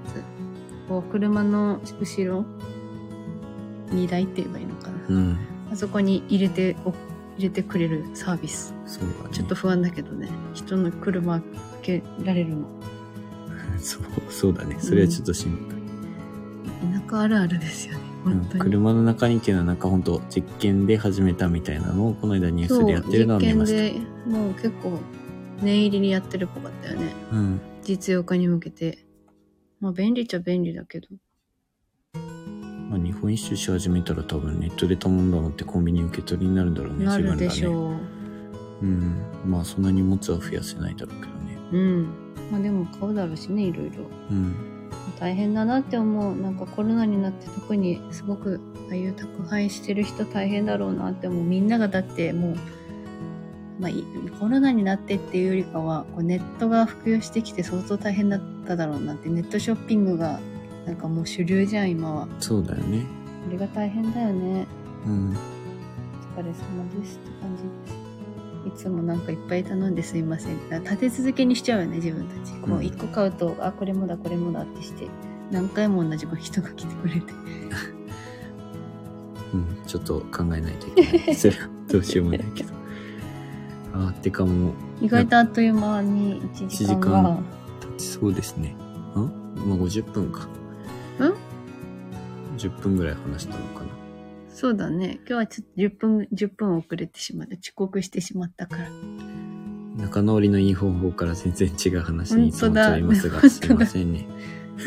[0.88, 2.46] こう車の後ろ
[3.90, 5.38] 荷台って言えばいいのかな、うん。
[5.70, 6.94] あそこに入れてお
[7.36, 8.72] 入れてくれるサービス。
[8.86, 9.34] そうだね。
[9.34, 10.30] ちょっと不安だけどね。
[10.54, 11.50] 人の車開
[11.82, 12.66] けられるの
[13.78, 14.76] そう、そうだね。
[14.80, 17.00] それはちょっと心配。
[17.00, 23.82] 田舎あるあるですよねうん本当に、車の中にっていうのはなんか本当実験で始めたみたいなのをこの間ニュースでやってるのを見ました。
[23.82, 24.98] 実験でもう結構
[25.62, 27.12] 念入りにやってるっぽかったよね。
[27.32, 27.60] うん。
[27.82, 29.04] 実用化に向けて。
[29.80, 31.08] まあ便利っちゃ便利だけど。
[32.88, 37.64] まあ、日本一周し始めたら多分ネットで頼んだのってコンビニ受け取りになるんだろうね、なるでし。
[37.66, 37.96] ょう。
[38.82, 39.22] うん。
[39.44, 41.47] まあ、そんな荷物は増やせないだろうけどね。
[41.72, 42.08] うん。
[42.50, 44.04] まあでも買うだろうしね、いろいろ。
[44.30, 44.54] うん。
[45.18, 46.36] 大変だなって思う。
[46.36, 51.44] なんかコロナになって特にすごくああいう宅配してる人大変だろうなって思う。
[51.44, 52.56] みんながだってもう、
[53.80, 54.04] まあい
[54.38, 60.40] コロナになってっていうよりかは、こうネットが普及してきて相当大変だっただろうなって、ネットショッピングが
[60.86, 62.28] なんかもう主流じゃん、今は。
[62.38, 63.04] そうだよね。
[63.44, 64.66] これが大変だよね。
[65.06, 65.36] うん。
[66.36, 66.52] お疲れ様
[67.00, 67.87] ですって感じです。
[68.66, 70.58] いつもなんかいっぱい頼んですいません。
[70.82, 72.52] 立て続けにしちゃうよね、自分たち。
[72.54, 75.06] こううん一個買うと、あ、これもだ、これもだってして、
[75.50, 77.32] 何回も同じ人が来てくれて。
[79.54, 79.66] うん。
[79.86, 81.34] ちょっと考えないといけない。
[81.34, 82.70] それはどうしようもないけど。
[83.94, 87.42] あーってかもう、意外とあっという間に1時間が1
[87.92, 88.76] 経ちそうですね。
[89.14, 90.44] んまあ、50分か。
[90.44, 90.48] ん
[92.58, 93.77] ?10 分ぐらい話したのかな。
[94.58, 95.20] そうだね。
[95.20, 97.54] 今日はちょっと10分、10分遅れてしまった。
[97.54, 98.90] 遅刻してしまったから。
[99.96, 104.26] 仲直りのいい方法から全然違う話にいつも本当だちゃいますが、すいませんね。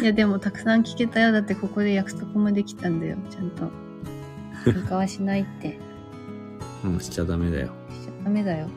[0.02, 1.32] いや、でもたくさん聞けたよ。
[1.32, 3.16] だってここで約束もできたんだよ。
[3.30, 3.72] ちゃんと。
[4.66, 5.80] 喧嘩はしないって。
[6.84, 7.72] うん、しちゃダメだよ。
[7.94, 8.68] しちゃダメだよ。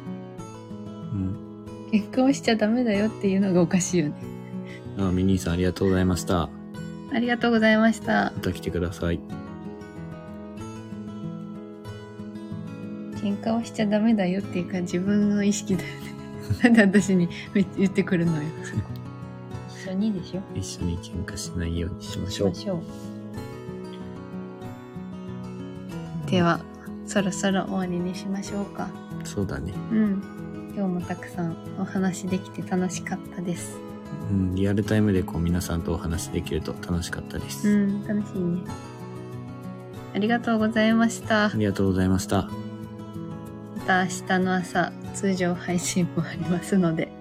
[1.12, 1.36] うん。
[1.90, 4.14] 喧嘩をしちゃダメだよっていうのがおかしいよね。
[4.98, 6.48] あ、ミニーさんありがとうございました。
[7.12, 8.32] ありがとうございました。
[8.36, 9.18] また来てください。
[13.24, 15.94] 喧嘩をしちゃダメだよっていうか自分の意識だよね。
[16.62, 18.42] なんで私にめっちゃ言ってくるのよ。
[19.70, 20.42] 一緒にでしょ？
[20.54, 22.54] 一緒に喧嘩しないようにしましょう。
[22.54, 22.82] しょ
[26.26, 26.30] う。
[26.30, 26.60] では、
[27.06, 28.88] そろそろ終わりにしましょうか。
[29.24, 29.72] そうだね。
[29.90, 30.22] うん。
[30.76, 33.78] 今日もたくさんお話できて楽しかったです。
[34.30, 37.68] うん、リアルタイムでこう皆さんとお話できると楽しかったです。
[37.68, 38.62] うん、楽しいね。
[40.14, 41.52] ありがとうございましたあ。
[41.54, 42.48] りがとうございました。
[43.86, 47.12] また明日の朝、通常配信もありますので、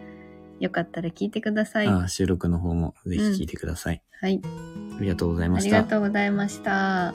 [0.62, 1.88] よかったら聞いてください。
[1.88, 4.02] あ収録の方もぜひ聞いてください。
[4.22, 4.42] はい。
[4.98, 5.76] ありがとうございあました。
[5.78, 7.14] りがとうございました。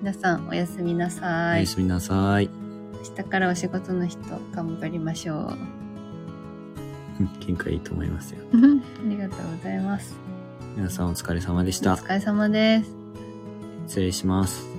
[0.00, 1.66] 皆さん、おやすみなおさいや。
[1.68, 2.50] すみなさい。
[3.08, 4.18] 明日からお仕事の人、
[4.52, 5.38] 頑張りましょう。
[7.20, 8.38] うん喧嘩いいと思いますよ。
[8.52, 10.16] ありがとうございます。
[10.76, 11.94] 皆さんお疲れ様でしおた。
[11.94, 12.90] 疲れ様です。
[13.86, 14.73] 失礼します。